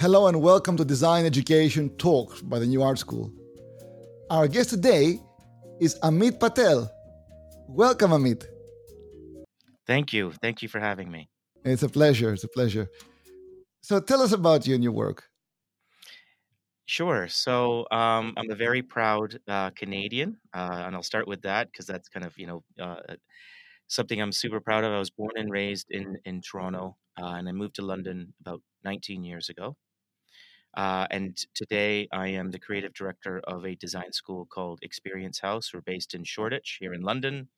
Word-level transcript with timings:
Hello 0.00 0.28
and 0.28 0.40
welcome 0.40 0.76
to 0.76 0.84
Design 0.84 1.26
Education 1.26 1.90
Talks 1.96 2.40
by 2.40 2.60
the 2.60 2.66
New 2.66 2.84
Art 2.84 3.00
School. 3.00 3.32
Our 4.30 4.46
guest 4.46 4.70
today 4.70 5.20
is 5.80 5.98
Amit 6.04 6.38
Patel. 6.38 6.88
Welcome, 7.66 8.12
Amit. 8.12 8.46
Thank 9.88 10.12
you. 10.12 10.30
Thank 10.40 10.62
you 10.62 10.68
for 10.68 10.78
having 10.78 11.10
me. 11.10 11.28
It's 11.64 11.82
a 11.82 11.88
pleasure. 11.88 12.32
It's 12.32 12.44
a 12.44 12.48
pleasure. 12.48 12.88
So 13.80 13.98
tell 13.98 14.22
us 14.22 14.30
about 14.30 14.68
you 14.68 14.76
and 14.76 14.84
your 14.84 14.92
work. 14.92 15.24
Sure. 16.86 17.26
So 17.26 17.80
um, 17.90 18.34
I'm 18.36 18.52
a 18.52 18.54
very 18.54 18.82
proud 18.82 19.40
uh, 19.48 19.70
Canadian, 19.70 20.36
uh, 20.54 20.84
and 20.86 20.94
I'll 20.94 21.02
start 21.02 21.26
with 21.26 21.42
that 21.42 21.72
because 21.72 21.86
that's 21.86 22.08
kind 22.08 22.24
of 22.24 22.38
you 22.38 22.46
know 22.46 22.62
uh, 22.80 23.16
something 23.88 24.22
I'm 24.22 24.30
super 24.30 24.60
proud 24.60 24.84
of. 24.84 24.92
I 24.92 24.98
was 25.00 25.10
born 25.10 25.32
and 25.34 25.50
raised 25.50 25.90
in 25.90 26.18
in 26.24 26.40
Toronto, 26.40 26.96
uh, 27.20 27.34
and 27.36 27.48
I 27.48 27.52
moved 27.52 27.74
to 27.74 27.82
London 27.82 28.32
about 28.40 28.62
19 28.84 29.24
years 29.24 29.48
ago. 29.48 29.76
Uh, 30.76 31.06
and 31.10 31.36
today 31.54 32.08
I 32.12 32.28
am 32.28 32.50
the 32.50 32.58
creative 32.58 32.94
director 32.94 33.40
of 33.44 33.64
a 33.64 33.74
design 33.74 34.12
school 34.12 34.46
called 34.46 34.80
Experience 34.82 35.40
Haus. 35.40 35.72
We're 35.72 35.80
based 35.80 36.14
in 36.14 36.24
Shoreditch 36.24 36.78
here 36.80 36.92
in 36.92 37.02
London. 37.02 37.48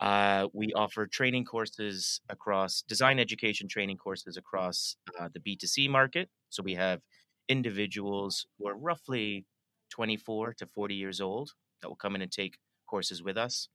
Uh, 0.00 0.46
we 0.52 0.72
offer 0.74 1.06
training 1.06 1.44
courses 1.44 2.20
across 2.28 2.82
design 2.82 3.18
education 3.18 3.68
training 3.68 3.96
courses 3.96 4.36
across 4.36 4.96
the 5.32 5.40
B2C 5.40 5.88
market. 5.88 6.28
So 6.50 6.62
we 6.62 6.74
have 6.74 7.00
individuals 7.48 8.46
who 8.58 8.68
are 8.68 8.76
roughly 8.76 9.44
24 9.90 10.54
to 10.54 10.66
40 10.66 10.94
years 10.94 11.20
old 11.20 11.52
that 11.80 11.88
will 11.88 11.96
come 11.96 12.14
in 12.14 12.22
and 12.22 12.30
take 12.30 12.58
courses 12.86 13.22
with 13.22 13.36
us. 13.36 13.68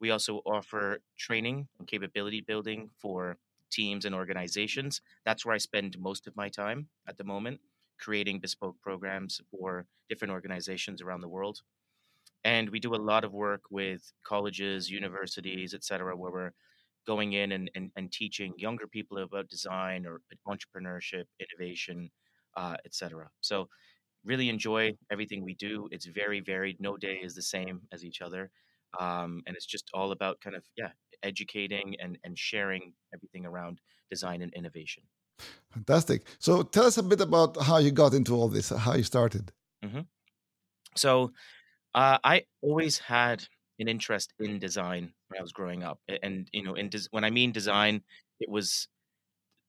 We 0.00 0.10
also 0.10 0.40
offer 0.46 1.00
training 1.18 1.68
and 1.78 1.86
capability 1.86 2.40
building 2.40 2.90
for 2.98 3.36
teams 3.70 4.04
and 4.04 4.14
organizations. 4.14 5.00
That's 5.24 5.44
where 5.44 5.54
I 5.54 5.58
spend 5.58 5.98
most 5.98 6.26
of 6.26 6.36
my 6.36 6.48
time 6.48 6.88
at 7.06 7.16
the 7.16 7.24
moment, 7.24 7.60
creating 8.00 8.40
bespoke 8.40 8.76
programs 8.80 9.40
for 9.50 9.86
different 10.08 10.32
organizations 10.32 11.02
around 11.02 11.20
the 11.20 11.28
world. 11.28 11.60
And 12.44 12.70
we 12.70 12.80
do 12.80 12.94
a 12.94 12.96
lot 12.96 13.24
of 13.24 13.32
work 13.32 13.62
with 13.70 14.02
colleges, 14.24 14.90
universities, 14.90 15.74
et 15.74 15.84
cetera, 15.84 16.16
where 16.16 16.32
we're 16.32 16.52
going 17.06 17.32
in 17.34 17.52
and, 17.52 17.70
and, 17.74 17.90
and 17.96 18.10
teaching 18.12 18.54
younger 18.56 18.86
people 18.86 19.18
about 19.18 19.48
design 19.48 20.06
or 20.06 20.20
entrepreneurship, 20.48 21.24
innovation, 21.38 22.10
uh, 22.56 22.76
etc. 22.84 23.28
So 23.40 23.68
really 24.24 24.48
enjoy 24.48 24.92
everything 25.10 25.44
we 25.44 25.54
do. 25.54 25.88
It's 25.90 26.06
very 26.06 26.40
varied. 26.40 26.80
No 26.80 26.96
day 26.96 27.20
is 27.22 27.34
the 27.34 27.42
same 27.42 27.82
as 27.92 28.04
each 28.04 28.20
other. 28.20 28.50
Um, 28.98 29.42
and 29.46 29.56
it's 29.56 29.66
just 29.66 29.88
all 29.94 30.12
about 30.12 30.40
kind 30.40 30.56
of 30.56 30.64
yeah 30.76 30.90
educating 31.22 31.94
and, 32.00 32.18
and 32.24 32.38
sharing 32.38 32.92
everything 33.14 33.46
around 33.46 33.80
design 34.10 34.42
and 34.42 34.52
innovation 34.54 35.04
fantastic 35.70 36.22
so 36.38 36.62
tell 36.62 36.84
us 36.84 36.98
a 36.98 37.02
bit 37.02 37.20
about 37.20 37.56
how 37.62 37.78
you 37.78 37.90
got 37.90 38.14
into 38.14 38.34
all 38.34 38.48
this 38.48 38.70
how 38.70 38.94
you 38.94 39.02
started 39.02 39.52
mm-hmm. 39.84 40.00
so 40.96 41.32
uh, 41.94 42.18
i 42.24 42.42
always 42.62 42.98
had 42.98 43.44
an 43.78 43.88
interest 43.88 44.32
in 44.40 44.58
design 44.58 45.12
when 45.28 45.38
i 45.38 45.42
was 45.42 45.52
growing 45.52 45.82
up 45.82 45.98
and 46.22 46.48
you 46.52 46.62
know 46.62 46.74
in 46.74 46.88
des- 46.88 47.08
when 47.10 47.24
i 47.24 47.30
mean 47.30 47.52
design 47.52 48.02
it 48.40 48.48
was 48.48 48.88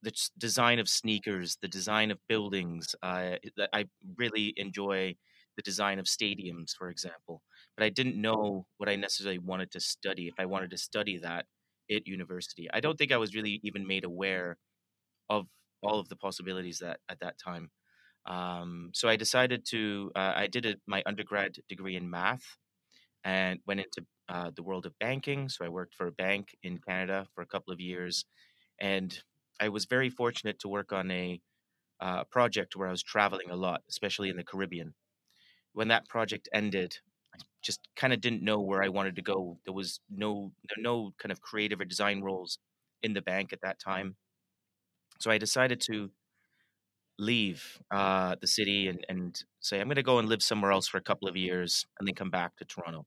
the 0.02 0.14
design 0.38 0.80
of 0.80 0.90
sneakers, 0.90 1.58
the 1.62 1.68
design 1.68 2.12
of 2.12 2.20
buildings. 2.28 2.96
Uh, 3.04 3.36
I 3.74 3.86
really 4.18 4.54
enjoy 4.58 5.16
the 5.56 5.62
design 5.62 6.00
of 6.00 6.06
stadiums, 6.06 6.76
for 6.76 6.90
example. 6.90 7.42
But 7.78 7.86
I 7.86 7.90
didn't 7.90 8.20
know 8.20 8.66
what 8.78 8.90
I 8.90 8.96
necessarily 8.96 9.40
wanted 9.40 9.72
to 9.72 9.80
study. 9.80 10.28
If 10.28 10.36
I 10.40 10.46
wanted 10.46 10.72
to 10.72 10.78
study 10.78 11.18
that 11.20 11.46
at 11.92 12.08
university, 12.08 12.68
I 12.74 12.80
don't 12.80 12.98
think 12.98 13.12
I 13.12 13.18
was 13.18 13.36
really 13.36 13.60
even 13.64 13.86
made 13.86 14.06
aware 14.06 14.58
of 15.30 15.46
all 15.82 16.00
of 16.00 16.10
the 16.10 16.16
possibilities 16.16 16.80
that 16.80 17.00
at 17.10 17.20
that 17.20 17.38
time. 17.38 17.70
Um, 18.26 18.92
so 18.94 19.10
I 19.10 19.16
decided 19.16 19.66
to. 19.70 20.12
Uh, 20.16 20.34
I 20.36 20.48
did 20.48 20.66
a, 20.66 20.76
my 20.88 21.02
undergrad 21.06 21.58
degree 21.68 21.96
in 21.96 22.10
math, 22.10 22.58
and 23.24 23.60
went 23.66 23.80
into 23.80 24.06
uh, 24.30 24.52
the 24.56 24.64
world 24.64 24.86
of 24.86 24.98
banking. 25.00 25.50
So 25.50 25.66
I 25.66 25.70
worked 25.70 25.96
for 25.96 26.08
a 26.08 26.12
bank 26.12 26.56
in 26.64 26.78
Canada 26.78 27.28
for 27.34 27.42
a 27.42 27.48
couple 27.48 27.74
of 27.74 27.80
years, 27.80 28.26
and 28.80 29.18
I 29.60 29.70
was 29.70 29.86
very 29.86 30.10
fortunate 30.10 30.60
to 30.60 30.68
work 30.68 30.94
on 30.94 31.12
a 31.12 31.42
uh, 32.00 32.24
project 32.26 32.76
where 32.76 32.88
I 32.88 32.92
was 32.92 33.04
traveling 33.04 33.50
a 33.50 33.56
lot, 33.56 33.82
especially 33.90 34.30
in 34.30 34.38
the 34.38 34.44
Caribbean. 34.44 34.94
When 35.74 35.88
that 35.90 36.08
project 36.10 36.50
ended, 36.54 36.98
I 37.34 37.40
just 37.64 37.80
kind 37.96 38.14
of 38.14 38.22
didn't 38.22 38.44
know 38.44 38.60
where 38.60 38.84
I 38.84 38.90
wanted 38.90 39.16
to 39.16 39.22
go. 39.22 39.60
There 39.66 39.74
was 39.74 40.00
no 40.10 40.52
no 40.78 41.14
kind 41.18 41.32
of 41.32 41.42
creative 41.42 41.80
or 41.80 41.86
design 41.86 42.22
roles 42.22 42.58
in 43.04 43.14
the 43.14 43.22
bank 43.22 43.54
at 43.54 43.62
that 43.62 43.80
time, 43.80 44.16
so 45.22 45.32
I 45.32 45.38
decided 45.38 45.82
to 45.82 46.10
leave 47.20 47.80
uh, 47.92 48.36
the 48.42 48.48
city 48.48 48.88
and, 48.88 49.06
and 49.08 49.44
say 49.60 49.80
I'm 49.80 49.88
going 49.88 49.96
to 49.96 50.04
go 50.04 50.20
and 50.20 50.28
live 50.28 50.42
somewhere 50.42 50.72
else 50.72 50.88
for 50.88 50.98
a 50.98 51.02
couple 51.02 51.28
of 51.28 51.38
years 51.38 51.86
and 52.00 52.08
then 52.08 52.16
come 52.16 52.30
back 52.30 52.58
to 52.58 52.66
Toronto. 52.66 53.06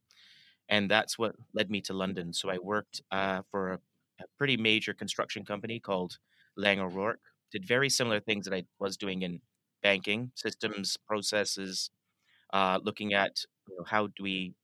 And 0.69 0.91
that's 0.91 1.19
what 1.19 1.35
led 1.53 1.71
me 1.71 1.81
to 1.83 1.93
London. 1.93 2.33
So 2.33 2.49
I 2.49 2.59
worked 2.59 3.03
uh, 3.11 3.43
for 3.51 3.73
a, 3.73 3.79
a 4.21 4.25
pretty 4.39 4.57
major 4.57 4.95
construction 4.95 5.45
company 5.45 5.81
called 5.81 6.19
Laing 6.57 6.81
O'Rourke, 6.81 7.21
did 7.51 7.67
very 7.67 7.91
similar 7.91 8.21
things 8.21 8.47
that 8.47 8.55
I 8.55 8.65
was 8.79 8.97
doing 8.97 9.23
in 9.23 9.41
banking, 9.83 10.31
systems, 10.35 10.97
processes, 10.97 11.91
uh, 12.53 12.79
looking 12.83 13.13
at 13.13 13.45
you 13.69 13.77
know, 13.77 13.85
how 13.85 14.07
do 14.07 14.23
we 14.23 14.55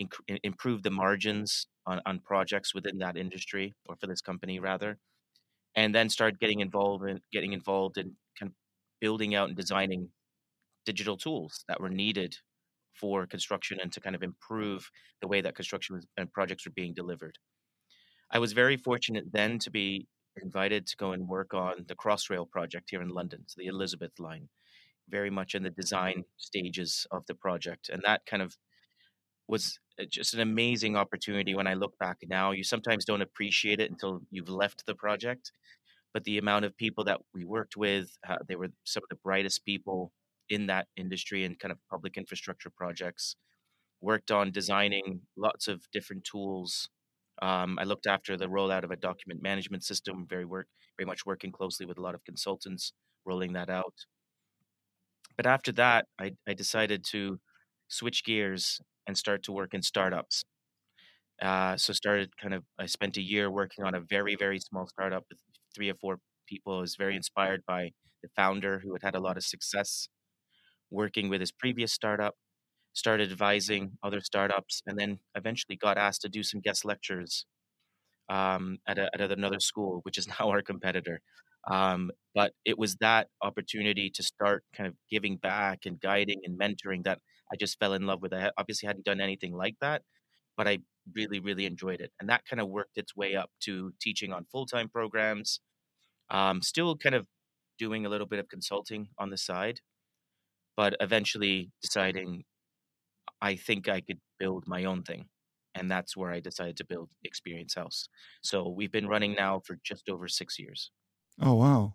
inc- 0.00 0.38
improve 0.44 0.82
the 0.82 0.90
margins 0.90 1.66
on, 1.86 2.00
on 2.06 2.18
projects 2.20 2.74
within 2.74 2.98
that 2.98 3.16
industry 3.16 3.74
or 3.88 3.96
for 3.96 4.06
this 4.06 4.20
company 4.20 4.60
rather, 4.60 4.98
and 5.76 5.94
then 5.94 6.08
start 6.08 6.40
getting 6.40 6.60
involved 6.60 7.08
in 7.08 7.20
getting 7.32 7.52
involved 7.52 7.98
in 7.98 8.12
kind 8.38 8.50
of 8.50 8.54
building 9.00 9.34
out 9.34 9.48
and 9.48 9.56
designing 9.56 10.08
digital 10.84 11.16
tools 11.16 11.64
that 11.68 11.80
were 11.80 11.90
needed 11.90 12.36
for 12.94 13.26
construction 13.26 13.78
and 13.80 13.92
to 13.92 14.00
kind 14.00 14.16
of 14.16 14.22
improve 14.22 14.90
the 15.20 15.28
way 15.28 15.40
that 15.40 15.54
construction 15.54 16.00
and 16.16 16.32
projects 16.32 16.66
were 16.66 16.72
being 16.72 16.92
delivered. 16.94 17.38
I 18.30 18.38
was 18.38 18.52
very 18.52 18.76
fortunate 18.76 19.32
then 19.32 19.58
to 19.60 19.70
be 19.70 20.06
invited 20.40 20.86
to 20.86 20.96
go 20.96 21.12
and 21.12 21.28
work 21.28 21.54
on 21.54 21.84
the 21.88 21.94
Crossrail 21.94 22.48
project 22.48 22.90
here 22.90 23.02
in 23.02 23.08
London, 23.08 23.44
so 23.46 23.56
the 23.58 23.66
Elizabeth 23.66 24.18
line, 24.18 24.48
very 25.08 25.30
much 25.30 25.54
in 25.54 25.62
the 25.62 25.70
design 25.70 26.24
stages 26.36 27.06
of 27.10 27.24
the 27.26 27.34
project. 27.34 27.88
And 27.88 28.02
that 28.04 28.26
kind 28.26 28.42
of 28.42 28.56
was 29.50 29.78
uh, 30.00 30.04
just 30.08 30.34
an 30.34 30.40
amazing 30.40 30.96
opportunity 30.96 31.54
when 31.54 31.66
I 31.66 31.74
look 31.74 31.98
back 31.98 32.18
now. 32.28 32.52
You 32.52 32.64
sometimes 32.64 33.04
don't 33.04 33.22
appreciate 33.22 33.80
it 33.80 33.90
until 33.90 34.20
you've 34.30 34.48
left 34.48 34.86
the 34.86 34.94
project. 34.94 35.52
But 36.12 36.24
the 36.24 36.38
amount 36.38 36.64
of 36.64 36.76
people 36.76 37.04
that 37.04 37.20
we 37.34 37.44
worked 37.44 37.76
with, 37.76 38.10
uh, 38.28 38.38
they 38.48 38.56
were 38.56 38.68
some 38.84 39.02
of 39.04 39.08
the 39.10 39.20
brightest 39.22 39.64
people 39.64 40.12
in 40.48 40.66
that 40.66 40.88
industry 40.96 41.44
and 41.44 41.58
kind 41.58 41.70
of 41.70 41.78
public 41.88 42.16
infrastructure 42.16 42.70
projects. 42.70 43.36
Worked 44.00 44.30
on 44.30 44.50
designing 44.50 45.20
lots 45.36 45.68
of 45.68 45.82
different 45.92 46.24
tools 46.24 46.88
um, 47.42 47.78
I 47.78 47.84
looked 47.84 48.06
after 48.06 48.36
the 48.36 48.46
rollout 48.46 48.84
of 48.84 48.90
a 48.90 48.96
document 48.96 49.42
management 49.42 49.84
system, 49.84 50.26
very 50.28 50.44
work, 50.44 50.66
very 50.98 51.06
much 51.06 51.24
working 51.24 51.52
closely 51.52 51.86
with 51.86 51.98
a 51.98 52.02
lot 52.02 52.14
of 52.14 52.24
consultants 52.24 52.92
rolling 53.24 53.54
that 53.54 53.70
out. 53.70 53.94
But 55.36 55.46
after 55.46 55.72
that, 55.72 56.06
I, 56.18 56.32
I 56.46 56.54
decided 56.54 57.04
to 57.10 57.40
switch 57.88 58.24
gears 58.24 58.80
and 59.10 59.18
start 59.18 59.42
to 59.44 59.52
work 59.52 59.74
in 59.74 59.82
startups. 59.82 60.44
Uh, 61.42 61.76
so 61.76 61.92
started 61.92 62.36
kind 62.36 62.54
of 62.54 62.64
I 62.78 62.86
spent 62.86 63.16
a 63.16 63.22
year 63.22 63.50
working 63.50 63.84
on 63.84 63.94
a 63.94 64.00
very 64.00 64.36
very 64.36 64.60
small 64.60 64.86
startup 64.86 65.24
with 65.30 65.38
three 65.74 65.90
or 65.90 65.94
four 65.94 66.18
people. 66.46 66.78
I 66.78 66.80
was 66.80 66.96
very 66.96 67.16
inspired 67.16 67.62
by 67.66 67.92
the 68.22 68.28
founder 68.36 68.80
who 68.80 68.92
had 68.94 69.02
had 69.02 69.14
a 69.14 69.20
lot 69.20 69.36
of 69.38 69.44
success 69.44 70.08
working 70.90 71.28
with 71.28 71.40
his 71.40 71.52
previous 71.52 71.92
startup 71.92 72.36
started 72.94 73.30
advising 73.32 73.98
other 74.02 74.20
startups, 74.20 74.82
and 74.86 74.98
then 74.98 75.18
eventually 75.36 75.76
got 75.76 75.98
asked 75.98 76.22
to 76.22 76.28
do 76.30 76.42
some 76.42 76.60
guest 76.60 76.84
lectures 76.84 77.46
um, 78.28 78.78
at, 78.86 78.98
a, 78.98 79.10
at 79.14 79.32
another 79.32 79.60
school, 79.60 80.00
which 80.04 80.18
is 80.18 80.28
now 80.40 80.50
our 80.50 80.62
competitor. 80.62 81.20
Um, 81.70 82.10
but 82.34 82.52
it 82.64 82.78
was 82.78 82.96
that 82.96 83.28
opportunity 83.42 84.10
to 84.10 84.22
start 84.22 84.64
kind 84.74 84.86
of 84.88 84.94
giving 85.10 85.36
back 85.36 85.80
and 85.86 86.00
guiding 86.00 86.40
and 86.44 86.58
mentoring 86.58 87.04
that 87.04 87.20
I 87.52 87.56
just 87.56 87.78
fell 87.78 87.94
in 87.94 88.06
love 88.06 88.22
with. 88.22 88.32
It. 88.32 88.36
I 88.36 88.50
obviously 88.56 88.86
hadn't 88.86 89.04
done 89.04 89.20
anything 89.20 89.52
like 89.52 89.76
that, 89.80 90.02
but 90.56 90.68
I 90.68 90.78
really, 91.14 91.40
really 91.40 91.66
enjoyed 91.66 92.00
it. 92.00 92.12
And 92.20 92.28
that 92.28 92.44
kind 92.48 92.60
of 92.60 92.68
worked 92.68 92.96
its 92.96 93.16
way 93.16 93.34
up 93.34 93.50
to 93.62 93.92
teaching 94.00 94.32
on 94.32 94.46
full 94.50 94.66
time 94.66 94.88
programs, 94.88 95.60
um, 96.30 96.62
still 96.62 96.96
kind 96.96 97.14
of 97.14 97.26
doing 97.78 98.06
a 98.06 98.08
little 98.08 98.26
bit 98.26 98.38
of 98.38 98.48
consulting 98.48 99.08
on 99.18 99.30
the 99.30 99.38
side, 99.38 99.80
but 100.76 100.94
eventually 101.00 101.70
deciding 101.82 102.44
I 103.40 103.56
think 103.56 103.88
I 103.88 104.00
could 104.00 104.20
build 104.38 104.64
my 104.66 104.84
own 104.84 105.02
thing. 105.02 105.26
And 105.74 105.90
that's 105.90 106.16
where 106.16 106.32
I 106.32 106.40
decided 106.40 106.76
to 106.78 106.84
build 106.84 107.10
Experience 107.24 107.74
Haus. 107.74 108.08
So 108.42 108.68
we've 108.68 108.90
been 108.92 109.06
running 109.06 109.34
now 109.34 109.60
for 109.64 109.78
just 109.84 110.08
over 110.08 110.28
six 110.28 110.58
years. 110.58 110.90
Oh, 111.40 111.54
wow. 111.54 111.94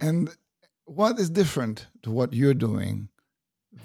Mm. 0.00 0.08
And 0.08 0.36
what 0.84 1.18
is 1.18 1.30
different 1.30 1.86
to 2.02 2.10
what 2.10 2.32
you're 2.32 2.54
doing 2.54 3.08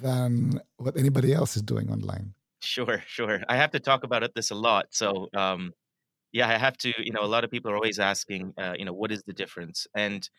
than 0.02 0.62
what 0.78 0.98
anybody 0.98 1.34
else 1.34 1.56
is 1.56 1.62
doing 1.62 1.90
online? 1.92 2.34
Sure, 2.62 3.04
sure. 3.08 3.42
I 3.50 3.58
have 3.58 3.72
to 3.72 3.80
talk 3.80 4.04
about 4.04 4.24
this 4.36 4.52
a 4.52 4.56
lot. 4.56 4.88
So, 4.92 5.30
um, 5.36 5.74
yeah, 6.32 6.48
I 6.48 6.58
have 6.58 6.78
to, 6.78 6.94
you 6.98 7.12
know, 7.12 7.24
a 7.24 7.28
lot 7.28 7.44
of 7.44 7.52
people 7.52 7.72
are 7.72 7.76
always 7.76 8.00
asking, 8.00 8.54
uh, 8.58 8.74
you 8.78 8.86
know, 8.86 8.94
what 8.94 9.12
is 9.12 9.24
the 9.24 9.34
difference? 9.34 9.88
And 9.96 10.30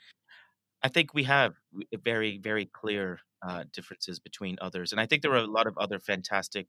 I 0.82 0.88
think 0.88 1.14
we 1.14 1.24
have 1.24 1.54
very, 2.02 2.38
very 2.38 2.66
clear 2.66 3.20
uh, 3.46 3.64
differences 3.72 4.18
between 4.18 4.56
others. 4.60 4.92
And 4.92 5.00
I 5.00 5.06
think 5.06 5.22
there 5.22 5.32
are 5.32 5.36
a 5.36 5.46
lot 5.46 5.66
of 5.66 5.76
other 5.78 5.98
fantastic 5.98 6.66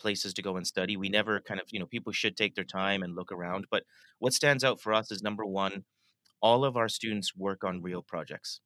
places 0.00 0.32
to 0.34 0.42
go 0.42 0.56
and 0.56 0.66
study. 0.66 0.96
We 0.96 1.08
never 1.08 1.40
kind 1.40 1.60
of, 1.60 1.66
you 1.70 1.78
know, 1.78 1.86
people 1.86 2.12
should 2.12 2.36
take 2.36 2.54
their 2.54 2.64
time 2.64 3.02
and 3.02 3.14
look 3.14 3.30
around. 3.30 3.66
But 3.70 3.84
what 4.18 4.32
stands 4.32 4.64
out 4.64 4.80
for 4.80 4.94
us 4.94 5.10
is 5.10 5.22
number 5.22 5.44
one, 5.44 5.84
all 6.40 6.64
of 6.64 6.76
our 6.76 6.88
students 6.88 7.36
work 7.36 7.64
on 7.64 7.82
real 7.82 8.02
projects. 8.02 8.60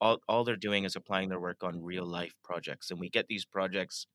All, 0.00 0.18
all 0.28 0.44
they're 0.44 0.56
doing 0.56 0.84
is 0.84 0.96
applying 0.96 1.28
their 1.28 1.40
work 1.40 1.62
on 1.62 1.82
real 1.82 2.06
life 2.06 2.34
projects. 2.44 2.90
And 2.90 3.00
we 3.00 3.08
get 3.08 3.26
these 3.28 3.44
projects 3.44 4.06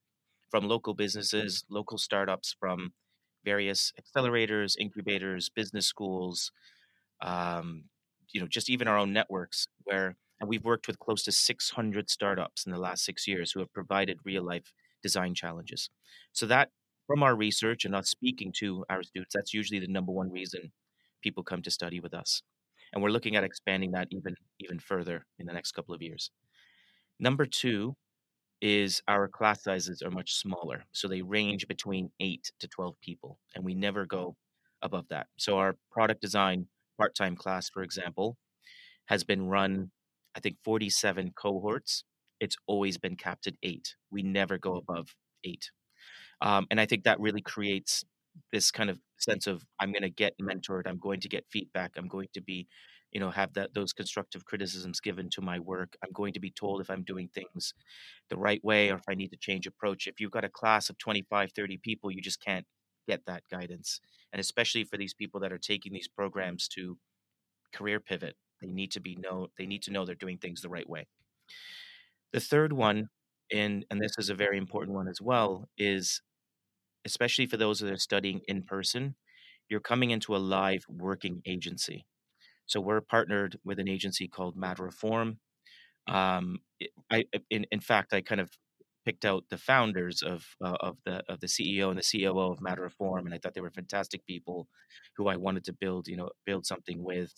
from 0.50 0.68
local 0.68 0.94
businesses, 0.94 1.66
local 1.70 1.98
startups, 1.98 2.56
from 2.60 2.94
various 3.44 3.92
accelerators, 4.00 4.78
incubators, 4.80 5.50
business 5.50 5.86
schools, 5.86 6.52
um, 7.22 7.86
you 8.32 8.40
know, 8.40 8.48
just 8.48 8.70
even 8.70 8.88
our 8.88 8.98
own 8.98 9.14
networks 9.14 9.68
where 9.84 10.16
and 10.40 10.50
we've 10.50 10.66
worked 10.66 10.88
with 10.88 11.00
close 11.00 11.24
to 11.24 11.32
600 11.32 12.10
startups 12.10 12.66
in 12.66 12.74
the 12.74 12.78
last 12.78 13.06
six 13.06 13.28
years 13.30 13.54
who 13.54 13.62
have 13.62 13.72
provided 13.72 14.20
real 14.26 14.44
life 14.44 14.74
design 15.02 15.34
challenges. 15.34 15.90
So 16.34 16.46
that 16.48 16.70
from 17.08 17.24
our 17.24 17.34
research 17.34 17.86
and 17.86 17.96
us 17.96 18.10
speaking 18.10 18.52
to 18.58 18.84
our 18.90 19.04
students, 19.04 19.34
that's 19.34 19.54
usually 19.54 19.80
the 19.80 19.88
number 19.88 20.12
one 20.12 20.32
reason 20.32 20.74
people 21.22 21.44
come 21.44 21.62
to 21.62 21.72
study 21.72 22.02
with 22.02 22.14
us. 22.14 22.42
And 22.94 23.02
we're 23.02 23.10
looking 23.10 23.36
at 23.36 23.44
expanding 23.44 23.92
that 23.92 24.08
even 24.12 24.36
even 24.60 24.80
further 24.80 25.26
in 25.40 25.46
the 25.46 25.54
next 25.54 25.72
couple 25.72 25.96
of 25.96 26.02
years. 26.02 26.32
Number 27.20 27.46
two 27.46 27.96
is 28.62 29.02
our 29.08 29.28
class 29.28 29.64
sizes 29.64 30.02
are 30.02 30.12
much 30.12 30.36
smaller. 30.36 30.86
So 30.94 31.08
they 31.08 31.22
range 31.22 31.68
between 31.68 32.12
eight 32.20 32.52
to 32.60 32.68
12 32.68 32.96
people, 33.02 33.40
and 33.54 33.66
we 33.66 33.74
never 33.74 34.06
go 34.06 34.38
above 34.82 35.08
that. 35.10 35.28
So 35.38 35.58
our 35.58 35.76
product 35.92 36.22
design 36.22 36.68
part 36.98 37.16
time 37.16 37.36
class, 37.36 37.70
for 37.70 37.84
example, 37.84 38.38
has 39.08 39.24
been 39.24 39.48
run, 39.48 39.92
I 40.36 40.40
think, 40.40 40.58
47 40.64 41.34
cohorts. 41.36 42.06
It's 42.40 42.56
always 42.68 42.98
been 42.98 43.16
capped 43.16 43.48
at 43.48 43.56
eight. 43.64 43.96
We 44.12 44.24
never 44.24 44.58
go 44.58 44.76
above 44.76 45.16
eight. 45.44 45.72
Um, 46.42 46.68
and 46.72 46.80
I 46.80 46.86
think 46.86 47.04
that 47.04 47.20
really 47.20 47.42
creates 47.42 48.04
this 48.52 48.72
kind 48.72 48.90
of 48.90 48.98
mm. 48.98 49.02
sense 49.20 49.48
of 49.48 49.64
I'm 49.80 49.92
going 49.92 50.04
to 50.04 50.10
get 50.10 50.34
mentored, 50.42 50.88
I'm 50.88 51.00
going 51.00 51.20
to 51.22 51.30
get 51.30 51.46
feedback, 51.50 51.92
I'm 51.98 52.08
going 52.08 52.28
to 52.34 52.42
be, 52.42 52.68
you 53.12 53.20
know, 53.20 53.30
have 53.30 53.54
that 53.54 53.74
those 53.74 53.94
constructive 53.94 54.46
criticisms 54.46 55.00
given 55.00 55.30
to 55.32 55.42
my 55.42 55.60
work. 55.60 55.96
I'm 56.04 56.12
going 56.14 56.34
to 56.34 56.40
be 56.40 56.52
told 56.52 56.82
if 56.82 56.90
I'm 56.90 57.04
doing 57.04 57.30
things 57.30 57.74
the 58.30 58.38
right 58.38 58.64
way 58.64 58.90
or 58.90 58.96
if 58.96 59.04
I 59.10 59.16
need 59.16 59.30
to 59.30 59.38
change 59.38 59.68
approach. 59.68 60.08
If 60.08 60.20
you've 60.20 60.32
got 60.32 60.46
a 60.46 60.50
class 60.50 60.90
of 60.90 60.98
25, 60.98 61.52
30 61.56 61.78
people, 61.78 62.12
you 62.12 62.22
just 62.22 62.44
can't 62.44 62.66
get 63.08 63.26
that 63.26 63.44
guidance. 63.52 64.00
And 64.32 64.40
especially 64.40 64.84
for 64.84 64.98
these 64.98 65.14
people 65.14 65.40
that 65.42 65.52
are 65.52 65.58
taking 65.58 65.94
these 65.94 66.08
programs 66.08 66.68
to 66.70 66.98
career 67.74 68.00
pivot, 68.00 68.36
they 68.62 68.70
need 68.70 68.92
to 68.92 69.00
be 69.00 69.16
know 69.16 69.48
they 69.58 69.66
need 69.66 69.84
to 69.84 69.92
know 69.92 70.06
they're 70.06 70.16
doing 70.16 70.38
things 70.38 70.62
the 70.62 70.70
right 70.70 70.90
way. 70.90 71.08
The 72.32 72.40
third 72.40 72.74
one, 72.74 73.10
and 73.52 73.86
and 73.92 74.02
this 74.02 74.14
is 74.18 74.30
a 74.30 74.36
very 74.36 74.58
important 74.58 74.96
one 74.96 75.08
as 75.08 75.22
well, 75.22 75.68
is 75.78 76.22
especially 77.06 77.46
for 77.46 77.58
those 77.58 77.80
that 77.80 77.92
are 77.92 77.98
studying 77.98 78.42
in 78.48 78.64
person, 78.64 79.16
you're 79.70 79.80
coming 79.80 80.12
into 80.12 80.36
a 80.36 80.38
live 80.38 80.86
working 80.90 81.42
agency. 81.46 82.06
So 82.66 82.80
we're 82.80 83.02
partnered 83.02 83.58
with 83.64 83.80
an 83.80 83.90
agency 83.90 84.28
called 84.28 84.56
Mad 84.56 84.80
Reform. 84.80 85.40
Um, 86.08 86.60
I, 87.12 87.26
in, 87.50 87.66
in 87.72 87.80
fact, 87.80 88.14
I 88.14 88.22
kind 88.22 88.42
of 88.42 88.52
picked 89.06 89.26
out 89.26 89.44
the 89.50 89.58
founders 89.58 90.22
of 90.22 90.46
uh, 90.64 90.78
of 90.80 90.98
the 91.06 91.24
of 91.30 91.40
the 91.40 91.48
CEO 91.48 91.90
and 91.90 92.00
the 92.00 92.24
COO 92.24 92.52
of 92.52 92.62
Mad 92.62 92.80
Reform, 92.80 93.26
and 93.26 93.34
I 93.34 93.38
thought 93.38 93.54
they 93.54 93.62
were 93.62 93.72
fantastic 93.72 94.26
people 94.26 94.68
who 95.18 95.28
I 95.28 95.36
wanted 95.36 95.66
to 95.66 95.74
build, 95.74 96.08
you 96.08 96.18
know, 96.18 96.30
build 96.46 96.66
something 96.66 97.04
with. 97.04 97.34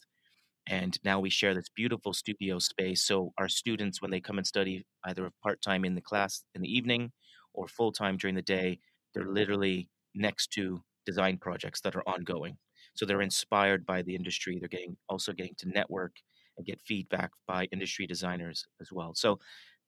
And 0.68 0.98
now 1.04 1.20
we 1.20 1.30
share 1.30 1.54
this 1.54 1.70
beautiful 1.76 2.14
studio 2.14 2.58
space. 2.58 3.04
So 3.04 3.34
our 3.38 3.48
students, 3.48 4.02
when 4.02 4.10
they 4.10 4.20
come 4.20 4.40
and 4.40 4.48
study 4.48 4.86
either 5.04 5.30
part 5.44 5.62
time 5.62 5.86
in 5.86 5.94
the 5.94 6.02
class 6.02 6.44
in 6.56 6.62
the 6.62 6.76
evening 6.76 7.12
or 7.54 7.68
full 7.68 7.92
time 7.92 8.18
during 8.18 8.36
the 8.36 8.42
day, 8.42 8.80
they're 9.16 9.26
literally 9.32 9.90
next 10.14 10.50
to 10.54 10.84
design 11.06 11.38
projects 11.38 11.82
that 11.82 11.96
are 11.96 12.08
ongoing. 12.08 12.58
So 12.96 13.06
they're 13.06 13.22
inspired 13.22 13.86
by 13.86 14.02
the 14.04 14.16
industry. 14.16 14.60
They're 14.60 14.70
getting 14.70 14.98
also 15.10 15.34
getting 15.34 15.56
to 15.60 15.70
network 15.70 16.18
and 16.58 16.66
get 16.66 16.82
feedback 16.82 17.32
by 17.48 17.66
industry 17.72 18.08
designers 18.08 18.68
as 18.82 18.92
well. 18.92 19.14
So 19.16 19.40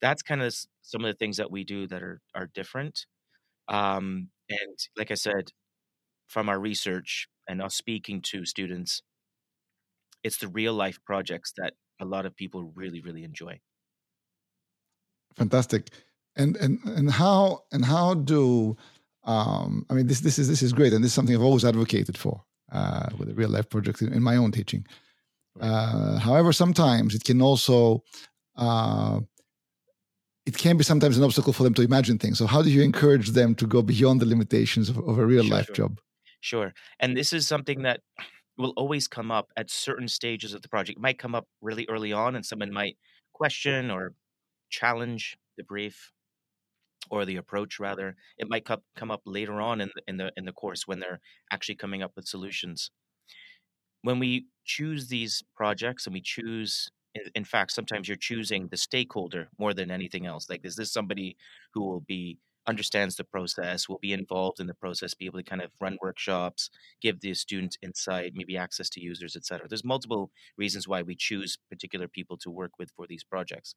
that's 0.01 0.21
kind 0.23 0.41
of 0.41 0.55
some 0.81 1.03
of 1.05 1.07
the 1.11 1.17
things 1.17 1.37
that 1.37 1.51
we 1.51 1.63
do 1.63 1.87
that 1.87 2.03
are 2.03 2.21
are 2.35 2.47
different. 2.47 3.05
Um, 3.67 4.29
and 4.49 4.77
like 4.97 5.11
I 5.11 5.15
said, 5.15 5.51
from 6.27 6.49
our 6.49 6.59
research 6.59 7.27
and 7.47 7.61
us 7.61 7.75
speaking 7.75 8.21
to 8.23 8.45
students, 8.45 9.01
it's 10.23 10.37
the 10.37 10.47
real 10.47 10.73
life 10.73 10.99
projects 11.05 11.53
that 11.57 11.73
a 11.99 12.05
lot 12.05 12.25
of 12.25 12.35
people 12.35 12.71
really 12.75 13.01
really 13.01 13.23
enjoy. 13.23 13.59
Fantastic. 15.35 15.89
And 16.35 16.55
and 16.57 16.79
and 16.85 17.11
how 17.11 17.63
and 17.71 17.85
how 17.85 18.13
do 18.13 18.77
um, 19.27 19.85
I 19.89 19.93
mean 19.93 20.07
this 20.07 20.21
this 20.21 20.39
is 20.39 20.47
this 20.47 20.63
is 20.63 20.73
great 20.73 20.93
and 20.93 21.03
this 21.03 21.11
is 21.11 21.15
something 21.15 21.35
I've 21.35 21.43
always 21.43 21.65
advocated 21.65 22.17
for 22.17 22.41
uh, 22.71 23.09
with 23.17 23.29
a 23.29 23.33
real 23.33 23.49
life 23.49 23.69
project 23.69 24.01
in, 24.01 24.13
in 24.13 24.23
my 24.23 24.37
own 24.37 24.51
teaching. 24.51 24.85
Uh, 25.59 26.17
however, 26.17 26.53
sometimes 26.53 27.13
it 27.13 27.23
can 27.23 27.41
also 27.41 28.03
uh, 28.55 29.19
it 30.45 30.57
can 30.57 30.77
be 30.77 30.83
sometimes 30.83 31.17
an 31.17 31.23
obstacle 31.23 31.51
for 31.51 31.63
them 31.63 31.73
to 31.73 31.81
imagine 31.81 32.17
things. 32.17 32.37
So 32.37 32.47
how 32.47 32.61
do 32.61 32.69
you 32.69 32.81
encourage 32.81 33.31
them 33.31 33.53
to 33.55 33.67
go 33.67 33.81
beyond 33.81 34.21
the 34.21 34.25
limitations 34.25 34.89
of, 34.89 34.97
of 34.97 35.19
a 35.19 35.25
real 35.25 35.43
sure, 35.43 35.55
life 35.55 35.65
sure. 35.67 35.75
job? 35.75 35.99
Sure. 36.39 36.73
And 37.01 37.17
this 37.17 37.33
is 37.33 37.47
something 37.47 37.81
that 37.81 37.99
will 38.57 38.73
always 38.77 39.07
come 39.07 39.29
up 39.29 39.51
at 39.57 39.69
certain 39.69 40.07
stages 40.07 40.53
of 40.53 40.61
the 40.61 40.69
project. 40.69 40.97
It 40.97 41.01
might 41.01 41.19
come 41.19 41.35
up 41.35 41.47
really 41.61 41.85
early 41.89 42.13
on 42.13 42.35
and 42.35 42.45
someone 42.45 42.71
might 42.71 42.97
question 43.33 43.91
or 43.91 44.13
challenge 44.69 45.37
the 45.57 45.63
brief 45.63 46.13
or 47.09 47.25
the 47.25 47.37
approach 47.37 47.79
rather. 47.79 48.15
It 48.37 48.49
might 48.49 48.65
come 48.65 48.81
come 48.95 49.11
up 49.11 49.21
later 49.25 49.61
on 49.61 49.81
in 49.81 49.91
the, 49.95 50.01
in 50.07 50.17
the 50.17 50.31
in 50.37 50.45
the 50.45 50.53
course 50.53 50.87
when 50.87 50.99
they're 50.99 51.19
actually 51.51 51.75
coming 51.75 52.01
up 52.03 52.13
with 52.15 52.27
solutions. 52.27 52.91
When 54.01 54.19
we 54.19 54.47
choose 54.65 55.07
these 55.07 55.43
projects 55.55 56.05
and 56.05 56.13
we 56.13 56.21
choose 56.21 56.89
in 57.33 57.45
fact, 57.45 57.71
sometimes 57.71 58.07
you're 58.07 58.17
choosing 58.17 58.67
the 58.67 58.77
stakeholder 58.77 59.49
more 59.57 59.73
than 59.73 59.89
anything 59.89 60.27
else. 60.27 60.49
Like, 60.49 60.63
is 60.63 60.75
this 60.75 60.91
somebody 60.91 61.35
who 61.73 61.83
will 61.83 62.01
be 62.01 62.37
understands 62.67 63.15
the 63.15 63.23
process, 63.23 63.87
will 63.87 63.99
be 63.99 64.11
involved 64.11 64.59
in 64.59 64.67
the 64.67 64.73
process, 64.73 65.13
be 65.13 65.25
able 65.25 65.39
to 65.39 65.43
kind 65.43 65.61
of 65.61 65.71
run 65.79 65.97
workshops, 66.01 66.69
give 67.01 67.21
the 67.21 67.33
students 67.33 67.77
insight, 67.81 68.33
maybe 68.35 68.57
access 68.57 68.89
to 68.89 69.01
users, 69.01 69.35
etc. 69.35 69.67
There's 69.67 69.85
multiple 69.85 70.31
reasons 70.57 70.87
why 70.87 71.01
we 71.01 71.15
choose 71.15 71.57
particular 71.69 72.07
people 72.07 72.37
to 72.39 72.51
work 72.51 72.71
with 72.77 72.91
for 72.91 73.07
these 73.07 73.23
projects. 73.23 73.73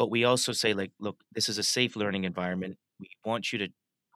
But 0.00 0.10
we 0.10 0.24
also 0.24 0.52
say, 0.54 0.74
like, 0.74 0.92
look, 1.00 1.18
this 1.34 1.50
is 1.50 1.58
a 1.58 1.64
safe 1.64 1.96
learning 1.96 2.24
environment. 2.24 2.78
We 3.00 3.10
want 3.26 3.52
you 3.52 3.60
to 3.60 3.68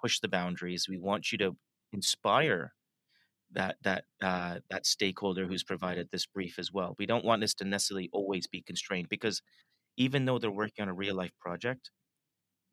push 0.02 0.20
the 0.20 0.28
boundaries. 0.28 0.88
We 0.88 0.98
want 0.98 1.32
you 1.32 1.38
to 1.40 1.56
inspire 1.92 2.74
that 3.52 3.76
that 3.82 4.06
uh, 4.22 4.60
that 4.70 4.86
stakeholder 4.86 5.46
who's 5.46 5.64
provided 5.64 6.08
this 6.12 6.26
brief 6.26 6.58
as 6.58 6.72
well. 6.72 6.96
We 6.98 7.06
don't 7.06 7.24
want 7.24 7.42
this 7.42 7.54
to 7.56 7.66
necessarily 7.66 8.10
always 8.12 8.46
be 8.48 8.62
constrained 8.62 9.10
because 9.10 9.42
even 9.96 10.26
though 10.26 10.38
they're 10.38 10.50
working 10.50 10.82
on 10.84 10.88
a 10.90 10.94
real 10.94 11.16
life 11.16 11.32
project, 11.40 11.90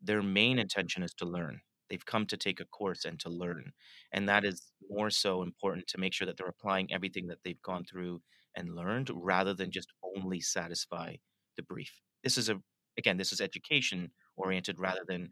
their 0.02 0.24
main 0.24 0.60
intention 0.60 1.04
is 1.04 1.14
to 1.16 1.26
learn. 1.26 1.62
They've 1.90 2.06
come 2.06 2.26
to 2.28 2.38
take 2.38 2.60
a 2.62 2.66
course 2.66 3.06
and 3.06 3.20
to 3.22 3.30
learn, 3.30 3.74
and 4.14 4.30
that 4.30 4.46
is 4.46 4.72
more 4.90 5.10
so 5.12 5.44
important 5.44 5.88
to 5.90 6.00
make 6.00 6.14
sure 6.14 6.28
that 6.28 6.38
they're 6.38 6.48
applying 6.48 6.92
everything 6.94 7.28
that 7.28 7.40
they've 7.44 7.62
gone 7.64 7.86
through 7.86 8.22
and 8.56 8.76
learned, 8.76 9.12
rather 9.14 9.54
than 9.54 9.72
just 9.72 9.94
only 10.04 10.42
satisfy 10.42 11.16
the 11.58 11.64
brief. 11.64 11.92
This 12.24 12.38
is 12.38 12.50
a 12.50 12.62
again, 12.98 13.18
this 13.18 13.32
is 13.32 13.42
education 13.42 14.12
oriented 14.38 14.80
rather 14.80 15.02
than 15.08 15.32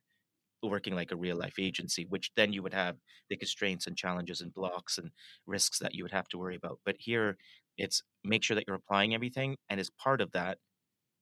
working 0.64 0.94
like 0.94 1.12
a 1.12 1.16
real 1.16 1.38
life 1.38 1.58
agency, 1.60 2.06
which 2.10 2.32
then 2.36 2.52
you 2.52 2.62
would 2.62 2.74
have 2.74 2.98
the 3.30 3.38
constraints 3.38 3.88
and 3.88 3.96
challenges 3.96 4.42
and 4.42 4.54
blocks 4.54 4.98
and 4.98 5.10
risks 5.48 5.80
that 5.80 5.96
you 5.96 6.04
would 6.04 6.12
have 6.12 6.28
to 6.28 6.38
worry 6.38 6.56
about. 6.56 6.80
But 6.86 6.96
here, 7.00 7.38
it's 7.78 8.04
make 8.24 8.44
sure 8.44 8.56
that 8.56 8.66
you're 8.68 8.76
applying 8.76 9.14
everything, 9.14 9.56
and 9.70 9.80
as 9.80 9.90
part 9.92 10.20
of 10.20 10.32
that, 10.34 10.58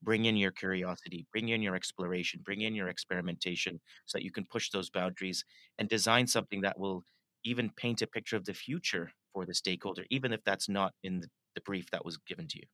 bring 0.01 0.25
in 0.25 0.37
your 0.37 0.51
curiosity, 0.51 1.25
bring 1.31 1.49
in 1.49 1.61
your 1.61 1.75
exploration, 1.75 2.41
bring 2.43 2.61
in 2.61 2.73
your 2.75 2.87
experimentation, 2.87 3.79
so 4.05 4.17
that 4.17 4.23
you 4.23 4.31
can 4.31 4.45
push 4.45 4.69
those 4.69 4.89
boundaries 4.89 5.43
and 5.77 5.89
design 5.89 6.25
something 6.25 6.61
that 6.61 6.79
will 6.79 7.03
even 7.43 7.69
paint 7.77 8.01
a 8.01 8.07
picture 8.07 8.35
of 8.35 8.45
the 8.45 8.53
future 8.53 9.11
for 9.33 9.45
the 9.45 9.53
stakeholder, 9.53 10.03
even 10.09 10.33
if 10.33 10.43
that's 10.43 10.67
not 10.69 10.93
in 11.03 11.19
the, 11.19 11.27
brief 11.65 11.89
that 11.89 12.05
was 12.05 12.17
given 12.27 12.47
to 12.47 12.59
you. 12.59 12.67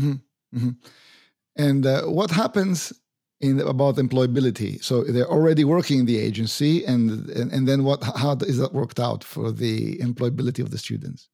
Mm-hmm. 0.00 0.58
Mm-hmm. 0.58 0.88
And 1.56 1.86
uh, 1.86 2.02
what 2.02 2.30
happens 2.30 2.92
in 3.40 3.60
about 3.60 3.96
employability. 3.96 4.82
So 4.82 5.04
they're 5.04 5.30
already 5.30 5.64
working 5.64 6.00
in 6.00 6.06
the 6.06 6.18
agency, 6.18 6.84
and, 6.84 7.28
and 7.30 7.52
and 7.52 7.68
then 7.68 7.84
what? 7.84 8.02
How 8.02 8.36
is 8.40 8.58
that 8.58 8.72
worked 8.72 8.98
out 8.98 9.22
for 9.22 9.52
the 9.52 9.98
employability 9.98 10.60
of 10.60 10.70
the 10.70 10.78
students? 10.78 11.28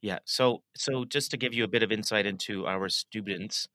Yeah. 0.00 0.18
So 0.24 0.62
so 0.76 1.04
just 1.04 1.30
to 1.32 1.36
give 1.36 1.54
you 1.54 1.64
a 1.64 1.68
bit 1.68 1.82
of 1.82 1.90
insight 1.90 2.26
into 2.26 2.66
our 2.66 2.88
students, 2.88 3.68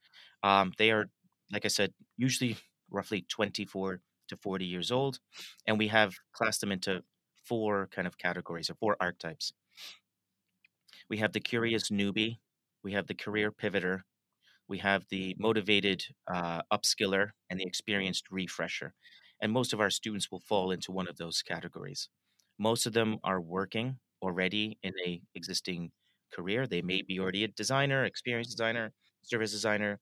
um, 0.44 0.72
they 0.78 0.92
are 0.92 1.10
like 1.52 1.66
I 1.66 1.70
said, 1.70 1.94
usually 2.18 2.58
roughly 2.90 3.26
twenty 3.28 3.66
four 3.66 4.00
to 4.30 4.38
forty 4.38 4.66
years 4.66 4.92
old, 4.92 5.20
and 5.68 5.78
we 5.78 5.90
have 5.90 6.14
classed 6.32 6.62
them 6.62 6.72
into 6.72 7.04
four 7.46 7.90
kind 7.92 8.08
of 8.08 8.18
categories 8.18 8.70
or 8.70 8.76
four 8.76 8.96
archetypes. 9.02 9.52
We 11.10 11.18
have 11.18 11.34
the 11.34 11.42
curious 11.42 11.90
newbie, 11.90 12.38
we 12.82 12.94
have 12.94 13.08
the 13.08 13.14
career 13.14 13.52
pivoter, 13.52 14.04
we 14.68 14.80
have 14.80 15.06
the 15.10 15.36
motivated 15.40 16.06
uh, 16.34 16.62
upskiller, 16.72 17.32
and 17.50 17.60
the 17.60 17.66
experienced 17.66 18.26
refresher. 18.32 18.94
And 19.42 19.52
most 19.52 19.74
of 19.74 19.82
our 19.82 19.90
students 19.90 20.32
will 20.32 20.40
fall 20.40 20.72
into 20.72 20.92
one 20.92 21.08
of 21.08 21.18
those 21.18 21.42
categories. 21.42 22.10
Most 22.58 22.86
of 22.86 22.94
them 22.94 23.20
are 23.24 23.42
working 23.42 24.00
already 24.22 24.78
in 24.84 24.94
a 25.06 25.22
existing 25.36 25.92
career. 26.34 26.66
They 26.68 26.82
may 26.82 27.02
be 27.02 27.20
already 27.20 27.44
a 27.44 27.48
designer, 27.50 28.06
experienced 28.06 28.52
designer, 28.52 28.94
service 29.24 29.52
designer. 29.52 30.00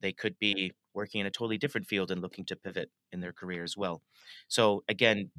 They 0.00 0.12
could 0.12 0.38
be 0.38 0.72
working 0.94 1.20
in 1.20 1.26
a 1.26 1.30
totally 1.30 1.58
different 1.58 1.86
field 1.86 2.10
and 2.10 2.20
looking 2.22 2.44
to 2.46 2.56
pivot 2.56 2.90
in 3.12 3.20
their 3.20 3.32
career 3.32 3.64
as 3.64 3.76
well. 3.76 4.02
So 4.48 4.84
again, 4.88 5.30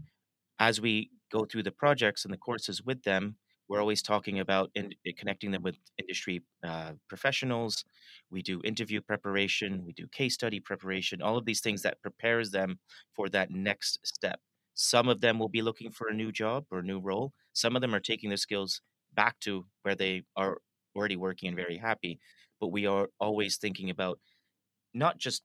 as 0.60 0.82
we 0.82 1.12
go 1.32 1.46
through 1.46 1.64
the 1.64 1.72
projects 1.72 2.26
and 2.26 2.34
the 2.34 2.38
courses 2.38 2.84
with 2.84 3.04
them, 3.04 3.38
we're 3.70 3.80
always 3.80 4.02
talking 4.02 4.40
about 4.40 4.72
in, 4.76 4.94
eh, 5.06 5.12
connecting 5.18 5.52
them 5.52 5.62
with 5.62 5.78
industry 5.98 6.42
uh, 6.64 6.94
professionals. 7.08 7.86
We 8.32 8.42
do 8.42 8.62
interview 8.64 9.00
preparation, 9.00 9.86
we 9.86 9.94
do 9.94 10.08
case 10.08 10.34
study 10.34 10.60
preparation, 10.60 11.22
all 11.22 11.38
of 11.38 11.46
these 11.46 11.62
things 11.62 11.84
that 11.84 12.02
prepares 12.02 12.52
them 12.52 12.80
for 13.16 13.30
that 13.30 13.52
next 13.52 14.00
step. 14.04 14.40
Some 14.74 15.08
of 15.08 15.22
them 15.22 15.40
will 15.40 15.50
be 15.50 15.62
looking 15.62 15.92
for 15.92 16.08
a 16.08 16.14
new 16.14 16.32
job 16.32 16.66
or 16.72 16.80
a 16.80 16.84
new 16.84 17.00
role. 17.00 17.34
Some 17.54 17.76
of 17.76 17.82
them 17.82 17.94
are 17.94 18.00
taking 18.00 18.30
their 18.30 18.38
skills 18.38 18.82
back 19.14 19.40
to 19.42 19.66
where 19.84 19.96
they 19.96 20.24
are 20.36 20.58
already 20.96 21.16
working 21.16 21.48
and 21.48 21.56
very 21.58 21.78
happy. 21.78 22.20
But 22.60 22.68
we 22.68 22.88
are 22.88 23.10
always 23.20 23.58
thinking 23.58 23.90
about 23.90 24.20
not 24.94 25.18
just 25.18 25.44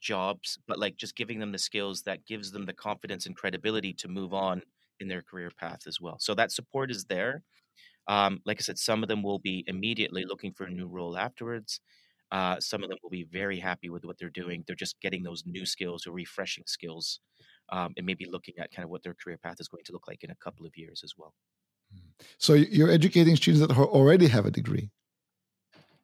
jobs, 0.00 0.58
but 0.66 0.78
like 0.78 0.96
just 0.96 1.16
giving 1.16 1.38
them 1.38 1.52
the 1.52 1.58
skills 1.58 2.02
that 2.02 2.26
gives 2.26 2.50
them 2.50 2.66
the 2.66 2.72
confidence 2.72 3.26
and 3.26 3.36
credibility 3.36 3.92
to 3.94 4.08
move 4.08 4.34
on 4.34 4.62
in 5.02 5.08
their 5.08 5.22
career 5.22 5.50
path 5.58 5.80
as 5.86 6.00
well. 6.00 6.16
So 6.18 6.34
that 6.34 6.52
support 6.52 6.90
is 6.90 7.04
there. 7.04 7.42
Um, 8.08 8.40
like 8.46 8.58
I 8.60 8.62
said, 8.62 8.78
some 8.78 9.02
of 9.02 9.08
them 9.08 9.22
will 9.22 9.38
be 9.38 9.64
immediately 9.66 10.24
looking 10.24 10.52
for 10.52 10.64
a 10.64 10.70
new 10.70 10.86
role 10.86 11.16
afterwards. 11.16 11.80
Uh, 12.32 12.58
some 12.60 12.82
of 12.82 12.88
them 12.88 12.98
will 13.02 13.10
be 13.10 13.24
very 13.24 13.58
happy 13.58 13.90
with 13.90 14.04
what 14.04 14.18
they're 14.18 14.30
doing. 14.30 14.64
They're 14.66 14.74
just 14.74 14.98
getting 15.00 15.22
those 15.22 15.44
new 15.44 15.66
skills 15.66 16.06
or 16.06 16.12
refreshing 16.12 16.64
skills, 16.66 17.20
um, 17.70 17.92
and 17.98 18.06
maybe 18.06 18.24
looking 18.24 18.54
at 18.58 18.72
kind 18.72 18.84
of 18.84 18.90
what 18.90 19.02
their 19.02 19.14
career 19.14 19.36
path 19.36 19.56
is 19.60 19.68
going 19.68 19.84
to 19.84 19.92
look 19.92 20.08
like 20.08 20.24
in 20.24 20.30
a 20.30 20.36
couple 20.36 20.64
of 20.64 20.72
years 20.74 21.02
as 21.04 21.12
well. 21.16 21.34
Hmm. 21.92 21.98
So 22.38 22.54
you're 22.54 22.90
educating 22.90 23.36
students 23.36 23.66
that 23.66 23.76
already 23.76 24.28
have 24.28 24.46
a 24.46 24.50
degree. 24.50 24.90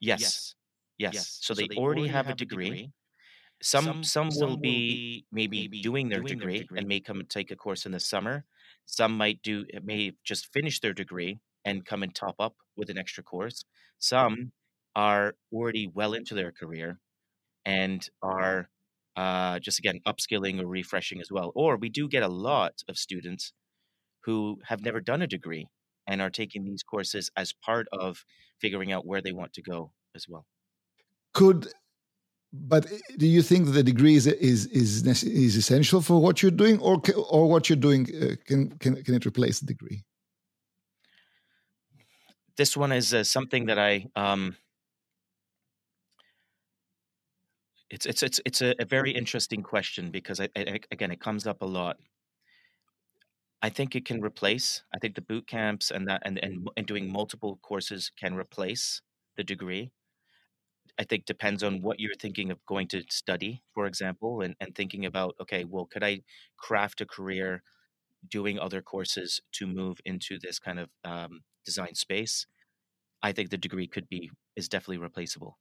Yes, 0.00 0.20
yes. 0.20 0.54
yes. 0.98 1.14
yes. 1.14 1.38
So, 1.40 1.54
so, 1.54 1.60
they, 1.60 1.68
they 1.68 1.76
already, 1.76 2.00
already 2.00 2.12
have, 2.12 2.26
have, 2.26 2.34
a 2.34 2.38
degree. 2.38 2.70
degree. 2.70 2.92
Some, 3.60 4.04
some 4.04 4.04
some, 4.04 4.28
will, 4.28 4.48
will 4.50 4.56
be 4.58 5.24
maybe, 5.32 5.62
maybe 5.62 5.80
doing, 5.80 6.08
their, 6.08 6.20
doing 6.20 6.38
degree 6.38 6.52
their 6.52 6.62
degree 6.62 6.78
and 6.78 6.86
may 6.86 7.00
come 7.00 7.20
and 7.20 7.28
take 7.28 7.50
a 7.50 7.56
course 7.56 7.86
in 7.86 7.92
the 7.92 7.98
summer. 7.98 8.44
Some 8.88 9.16
might 9.18 9.42
do 9.42 9.66
may 9.84 10.12
just 10.24 10.50
finish 10.52 10.80
their 10.80 10.94
degree 10.94 11.40
and 11.64 11.84
come 11.84 12.02
and 12.02 12.14
top 12.14 12.36
up 12.40 12.56
with 12.74 12.88
an 12.88 12.96
extra 12.96 13.22
course. 13.22 13.64
Some 13.98 14.52
are 14.96 15.34
already 15.52 15.86
well 15.86 16.14
into 16.14 16.34
their 16.34 16.50
career 16.50 16.98
and 17.66 18.08
are 18.22 18.70
uh, 19.14 19.58
just 19.58 19.78
again 19.78 20.00
upskilling 20.06 20.58
or 20.58 20.66
refreshing 20.66 21.20
as 21.20 21.30
well. 21.30 21.52
Or 21.54 21.76
we 21.76 21.90
do 21.90 22.08
get 22.08 22.22
a 22.22 22.28
lot 22.28 22.82
of 22.88 22.96
students 22.96 23.52
who 24.24 24.58
have 24.68 24.82
never 24.82 25.00
done 25.00 25.20
a 25.20 25.26
degree 25.26 25.68
and 26.06 26.22
are 26.22 26.30
taking 26.30 26.64
these 26.64 26.82
courses 26.82 27.30
as 27.36 27.52
part 27.52 27.86
of 27.92 28.24
figuring 28.58 28.90
out 28.90 29.06
where 29.06 29.20
they 29.20 29.32
want 29.32 29.52
to 29.52 29.62
go 29.62 29.92
as 30.14 30.26
well. 30.26 30.46
Could 31.34 31.68
but 32.52 32.90
eh, 32.90 32.98
do 33.16 33.26
you 33.26 33.42
think 33.42 33.72
the 33.72 33.82
degree 33.82 34.16
is 34.16 34.26
is 34.26 34.66
is, 34.66 35.02
is 35.24 35.56
essential 35.56 36.00
for 36.00 36.20
what 36.20 36.42
you're 36.42 36.50
doing, 36.50 36.78
or 36.80 37.00
or 37.30 37.48
what 37.48 37.68
you're 37.68 37.76
doing 37.88 38.06
uh, 38.22 38.34
can 38.46 38.70
can 38.78 39.02
can 39.02 39.14
it 39.14 39.26
replace 39.26 39.60
the 39.60 39.66
degree? 39.66 40.04
this 42.58 42.76
one 42.76 42.92
is 42.92 43.14
uh, 43.14 43.24
something 43.24 43.66
that 43.66 43.78
I 43.78 44.06
um, 44.16 44.56
it's 47.88 48.04
it's 48.04 48.22
it's 48.22 48.40
it's 48.44 48.60
a, 48.60 48.74
a 48.78 48.84
very 48.84 49.12
interesting 49.12 49.62
question 49.62 50.10
because 50.10 50.40
I, 50.40 50.48
I, 50.56 50.80
again 50.90 51.10
it 51.10 51.20
comes 51.20 51.46
up 51.46 51.62
a 51.62 51.66
lot. 51.66 51.96
I 53.62 53.70
think 53.70 53.96
it 53.96 54.04
can 54.04 54.20
replace. 54.20 54.82
I 54.94 54.98
think 54.98 55.14
the 55.14 55.22
boot 55.22 55.46
camps 55.46 55.90
and 55.90 56.06
that 56.08 56.22
and, 56.24 56.38
and 56.38 56.68
and 56.76 56.86
doing 56.86 57.10
multiple 57.10 57.58
courses 57.62 58.10
can 58.20 58.34
replace 58.34 59.00
the 59.36 59.44
degree. 59.44 59.92
I 60.98 61.04
think 61.04 61.26
depends 61.26 61.62
on 61.62 61.80
what 61.82 62.00
you're 62.00 62.14
thinking 62.14 62.50
of 62.50 62.64
going 62.66 62.88
to 62.88 63.02
study, 63.08 63.62
for 63.74 63.86
example, 63.86 64.40
and, 64.40 64.56
and 64.60 64.74
thinking 64.74 65.06
about, 65.06 65.36
okay, 65.40 65.64
well, 65.64 65.86
could 65.86 66.02
I 66.02 66.22
craft 66.58 67.00
a 67.00 67.06
career 67.06 67.62
doing 68.28 68.58
other 68.58 68.82
courses 68.82 69.40
to 69.52 69.66
move 69.66 69.98
into 70.04 70.38
this 70.38 70.58
kind 70.58 70.78
of 70.78 70.90
um, 71.04 71.40
design 71.64 71.94
space, 71.94 72.46
I 73.22 73.32
think 73.32 73.50
the 73.50 73.58
degree 73.58 73.86
could 73.86 74.08
be 74.08 74.30
is 74.56 74.68
definitely 74.68 74.98
replaceable. 74.98 75.58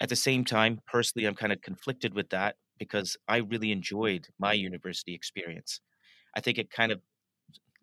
At 0.00 0.08
the 0.08 0.16
same 0.16 0.44
time, 0.44 0.80
personally, 0.86 1.26
I'm 1.26 1.34
kind 1.34 1.52
of 1.52 1.62
conflicted 1.62 2.14
with 2.14 2.30
that 2.30 2.56
because 2.78 3.16
I 3.28 3.38
really 3.38 3.72
enjoyed 3.72 4.28
my 4.38 4.52
university 4.52 5.14
experience. 5.14 5.80
I 6.36 6.40
think 6.40 6.58
it 6.58 6.70
kind 6.70 6.92
of 6.92 7.00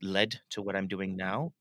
led 0.01 0.41
to 0.51 0.61
what 0.61 0.75
I'm 0.75 0.87
doing 0.87 1.15
now, 1.15 1.53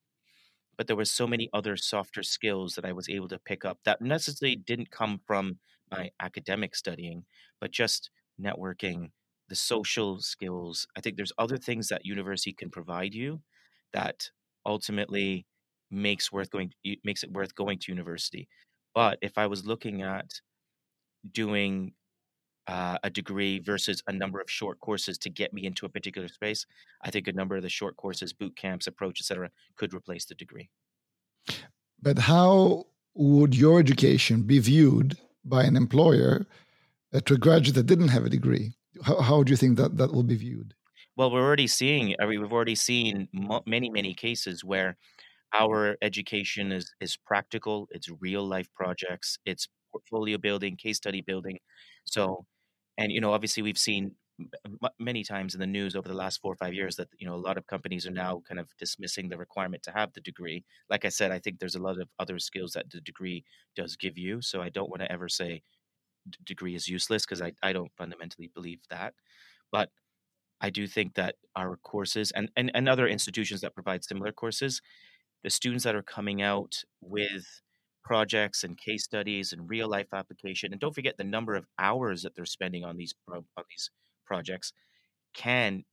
but 0.77 0.87
there 0.87 0.97
were 0.97 1.05
so 1.05 1.27
many 1.27 1.49
other 1.53 1.77
softer 1.77 2.23
skills 2.23 2.75
that 2.75 2.85
I 2.85 2.93
was 2.93 3.09
able 3.09 3.29
to 3.29 3.39
pick 3.39 3.65
up 3.65 3.79
that 3.85 4.01
necessarily 4.01 4.57
didn't 4.57 4.91
come 4.91 5.21
from 5.27 5.59
my 5.91 6.11
academic 6.21 6.75
studying, 6.75 7.25
but 7.61 7.71
just 7.71 8.11
networking, 8.41 9.11
the 9.49 9.55
social 9.57 10.21
skills. 10.21 10.87
I 10.97 11.01
think 11.01 11.17
there's 11.17 11.33
other 11.39 11.59
things 11.59 11.89
that 11.89 12.07
university 12.07 12.53
can 12.53 12.71
provide 12.71 13.15
you 13.15 13.43
that 13.93 14.31
ultimately 14.65 15.47
makes 15.91 16.33
worth 16.33 16.51
going 16.51 16.73
makes 17.05 17.23
it 17.23 17.33
worth 17.33 17.55
going 17.55 17.79
to 17.81 17.93
university. 17.93 18.49
But 18.95 19.19
if 19.23 19.37
I 19.39 19.47
was 19.47 19.67
looking 19.67 20.03
at 20.03 20.41
doing 21.31 21.95
uh, 22.67 22.99
a 23.03 23.11
degree 23.11 23.59
versus 23.59 24.03
a 24.07 24.13
number 24.13 24.41
of 24.41 24.51
short 24.51 24.81
courses 24.81 25.19
to 25.19 25.31
get 25.31 25.53
me 25.53 25.65
into 25.65 25.87
a 25.87 25.89
particular 25.89 26.29
space, 26.29 26.67
I 27.03 27.11
think 27.11 27.29
a 27.29 27.33
number 27.33 27.57
of 27.57 27.63
the 27.63 27.69
short 27.69 27.97
courses, 27.97 28.33
boot 28.33 28.57
camps, 28.57 28.87
approach, 28.87 29.21
etc., 29.21 29.51
could 29.77 29.93
replace 29.95 30.25
the 30.25 30.35
degree. 30.35 30.71
But 32.01 32.19
how 32.19 32.87
would 33.15 33.57
your 33.57 33.79
education 33.79 34.43
be 34.43 34.59
viewed 34.59 35.19
by 35.45 35.65
an 35.65 35.77
employer 35.77 36.47
uh, 37.13 37.21
to 37.21 37.35
a 37.35 37.39
graduate 37.39 37.75
that 37.75 37.87
didn't 37.87 38.09
have 38.09 38.25
a 38.25 38.31
degree? 38.31 38.73
How, 39.05 39.21
how 39.21 39.43
do 39.43 39.51
you 39.51 39.57
think 39.57 39.77
that 39.79 39.97
that 39.97 40.13
will 40.13 40.23
be 40.23 40.37
viewed? 40.37 40.75
Well, 41.17 41.31
we're 41.31 41.45
already 41.45 41.67
seeing. 41.67 42.15
I 42.21 42.27
mean, 42.27 42.41
we've 42.41 42.53
already 42.53 42.75
seen 42.75 43.29
many, 43.67 43.91
many 43.91 44.15
cases 44.15 44.65
where 44.65 44.97
our 45.55 45.97
education 46.03 46.73
is 46.73 46.95
is 47.01 47.17
practical 47.17 47.89
it's 47.91 48.09
real 48.21 48.45
life 48.45 48.69
projects 48.75 49.39
it's 49.45 49.69
portfolio 49.91 50.39
building 50.39 50.77
case 50.77 50.97
study 50.97 51.21
building 51.21 51.59
so 52.05 52.45
and 52.99 53.13
you 53.13 53.21
know 53.21 53.33
obviously 53.33 53.63
we've 53.63 53.79
seen 53.79 54.13
many 54.99 55.23
times 55.23 55.55
in 55.55 55.61
the 55.61 55.67
news 55.67 55.95
over 55.95 56.09
the 56.09 56.15
last 56.15 56.41
four 56.41 56.53
or 56.53 56.57
five 56.57 56.75
years 56.75 56.97
that 56.97 57.09
you 57.19 57.27
know 57.27 57.35
a 57.35 57.37
lot 57.37 57.59
of 57.59 57.67
companies 57.67 58.07
are 58.07 58.13
now 58.13 58.43
kind 58.49 58.59
of 58.59 58.69
dismissing 58.79 59.29
the 59.29 59.37
requirement 59.37 59.83
to 59.83 59.91
have 59.91 60.13
the 60.13 60.21
degree. 60.21 60.65
Like 60.91 61.05
i 61.05 61.09
said 61.09 61.31
i 61.31 61.39
think 61.39 61.59
there's 61.59 61.75
a 61.75 61.83
lot 61.83 62.01
of 62.01 62.09
other 62.19 62.39
skills 62.39 62.73
that 62.73 62.91
the 62.91 63.01
degree 63.01 63.45
does 63.77 63.97
give 63.97 64.19
you 64.19 64.41
so 64.43 64.61
i 64.61 64.69
don't 64.69 64.91
want 64.91 65.03
to 65.03 65.13
ever 65.13 65.29
say 65.29 65.63
degree 66.45 66.75
is 66.75 66.89
useless 66.89 67.25
because 67.25 67.43
I, 67.43 67.53
I 67.63 67.73
don't 67.73 67.91
fundamentally 67.97 68.51
believe 68.55 68.81
that 68.91 69.15
but 69.71 69.91
i 70.61 70.71
do 70.71 70.87
think 70.87 71.15
that 71.15 71.37
our 71.57 71.77
courses 71.77 72.31
and, 72.33 72.51
and, 72.57 72.71
and 72.75 72.89
other 72.89 73.09
institutions 73.09 73.61
that 73.63 73.75
provide 73.75 74.05
similar 74.05 74.33
courses 74.33 74.81
the 75.43 75.51
students 75.51 75.85
that 75.85 75.97
are 75.97 76.03
coming 76.03 76.41
out 76.41 76.85
with 77.01 77.63
projects 78.05 78.65
and 78.65 78.79
case 78.79 79.05
studies 79.05 79.53
and 79.53 79.69
real 79.71 79.89
life 79.89 80.09
application 80.13 80.73
and 80.73 80.81
don't 80.81 80.95
forget 80.95 81.17
the 81.17 81.25
number 81.25 81.55
of 81.55 81.67
hours 81.79 82.23
that 82.23 82.35
they're 82.35 82.45
spending 82.45 82.85
on 82.85 82.97
these 82.97 83.15
on 83.29 83.45
these 83.69 83.91
projects 84.27 84.73
can 85.35 85.85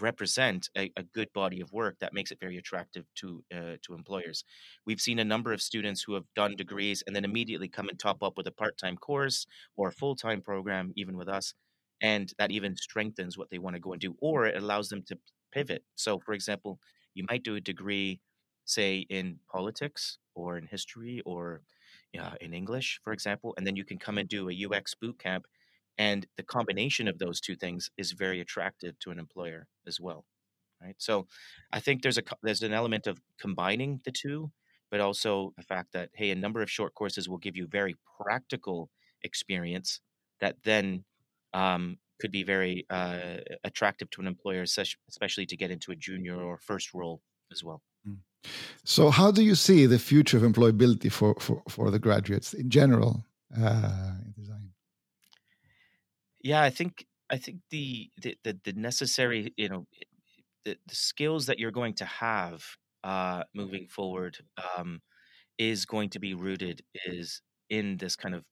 represent 0.00 0.68
a, 0.76 0.90
a, 0.96 1.02
good 1.02 1.28
body 1.32 1.60
of 1.60 1.72
work 1.72 1.96
that 2.00 2.14
makes 2.14 2.30
it 2.30 2.38
very 2.40 2.56
attractive 2.56 3.04
to 3.16 3.42
uh, 3.52 3.76
to 3.82 3.94
employers. 3.94 4.44
We've 4.86 5.00
seen 5.00 5.18
a 5.18 5.24
number 5.24 5.52
of 5.52 5.60
students 5.60 6.02
who 6.02 6.14
have 6.14 6.24
done 6.36 6.56
degrees 6.56 7.02
and 7.06 7.14
then 7.14 7.24
immediately 7.24 7.68
come 7.68 7.88
and 7.88 7.98
top 7.98 8.22
up 8.22 8.36
with 8.36 8.46
a 8.46 8.52
part-time 8.52 8.96
course 8.96 9.46
or 9.76 9.88
a 9.88 9.92
full-time 9.92 10.40
program 10.40 10.92
even 10.96 11.16
with 11.16 11.28
us 11.28 11.54
and 12.00 12.32
that 12.38 12.52
even 12.52 12.76
strengthens 12.76 13.36
what 13.36 13.50
they 13.50 13.58
want 13.58 13.74
to 13.74 13.80
go 13.80 13.92
and 13.92 14.00
do 14.00 14.14
or 14.20 14.46
it 14.46 14.56
allows 14.56 14.88
them 14.88 15.02
to 15.08 15.18
pivot. 15.52 15.82
So 15.96 16.20
for 16.20 16.32
example, 16.32 16.78
you 17.14 17.24
might 17.28 17.42
do 17.42 17.56
a 17.56 17.60
degree 17.60 18.20
say 18.68 19.06
in 19.08 19.38
politics 19.50 20.18
or 20.34 20.58
in 20.58 20.66
history 20.66 21.22
or 21.24 21.62
uh, 22.18 22.34
in 22.40 22.54
English, 22.54 23.00
for 23.02 23.12
example, 23.12 23.54
and 23.56 23.66
then 23.66 23.76
you 23.76 23.84
can 23.84 23.98
come 23.98 24.18
and 24.18 24.28
do 24.28 24.48
a 24.48 24.66
UX 24.66 24.94
boot 24.94 25.18
camp. 25.18 25.46
And 25.98 26.26
the 26.36 26.44
combination 26.44 27.08
of 27.08 27.18
those 27.18 27.40
two 27.40 27.56
things 27.56 27.90
is 27.96 28.12
very 28.12 28.40
attractive 28.40 28.98
to 29.00 29.10
an 29.10 29.18
employer 29.18 29.66
as 29.86 30.00
well, 30.00 30.24
right? 30.82 30.94
So, 30.98 31.26
I 31.72 31.80
think 31.80 32.02
there's 32.02 32.18
a 32.18 32.22
there's 32.42 32.62
an 32.62 32.72
element 32.72 33.06
of 33.06 33.20
combining 33.38 34.00
the 34.04 34.12
two, 34.12 34.52
but 34.90 35.00
also 35.00 35.52
the 35.56 35.62
fact 35.62 35.92
that 35.92 36.10
hey, 36.14 36.30
a 36.30 36.36
number 36.36 36.62
of 36.62 36.70
short 36.70 36.94
courses 36.94 37.28
will 37.28 37.38
give 37.38 37.56
you 37.56 37.66
very 37.66 37.96
practical 38.20 38.90
experience 39.22 40.00
that 40.40 40.56
then 40.64 41.04
um, 41.52 41.98
could 42.20 42.30
be 42.32 42.42
very 42.44 42.86
uh, 42.90 43.38
attractive 43.64 44.10
to 44.10 44.20
an 44.20 44.26
employer, 44.26 44.62
especially 44.62 45.46
to 45.46 45.56
get 45.56 45.70
into 45.70 45.92
a 45.92 45.96
junior 45.96 46.40
or 46.40 46.58
first 46.58 46.94
role 46.94 47.22
as 47.52 47.64
well. 47.64 47.82
So, 48.84 49.10
how 49.10 49.30
do 49.30 49.42
you 49.42 49.54
see 49.54 49.86
the 49.86 49.98
future 49.98 50.36
of 50.36 50.42
employability 50.42 51.10
for, 51.12 51.34
for, 51.40 51.62
for 51.68 51.90
the 51.90 51.98
graduates 51.98 52.54
in 52.54 52.70
general? 52.70 53.24
uh, 53.56 54.12
in 54.24 54.32
design? 54.36 54.70
Yeah, 56.42 56.62
I 56.62 56.70
think 56.70 57.06
I 57.30 57.38
think 57.38 57.58
the 57.70 58.10
the 58.20 58.36
the, 58.44 58.58
the 58.64 58.72
necessary 58.72 59.52
you 59.56 59.68
know 59.68 59.86
the, 60.64 60.76
the 60.86 60.94
skills 60.94 61.46
that 61.46 61.58
you're 61.58 61.70
going 61.70 61.94
to 61.94 62.04
have 62.04 62.64
uh, 63.04 63.44
moving 63.54 63.88
forward 63.88 64.38
um, 64.76 65.00
is 65.58 65.86
going 65.86 66.10
to 66.10 66.18
be 66.18 66.34
rooted 66.34 66.82
is 67.06 67.42
in 67.70 67.96
this 67.96 68.16
kind 68.16 68.34
of 68.34 68.44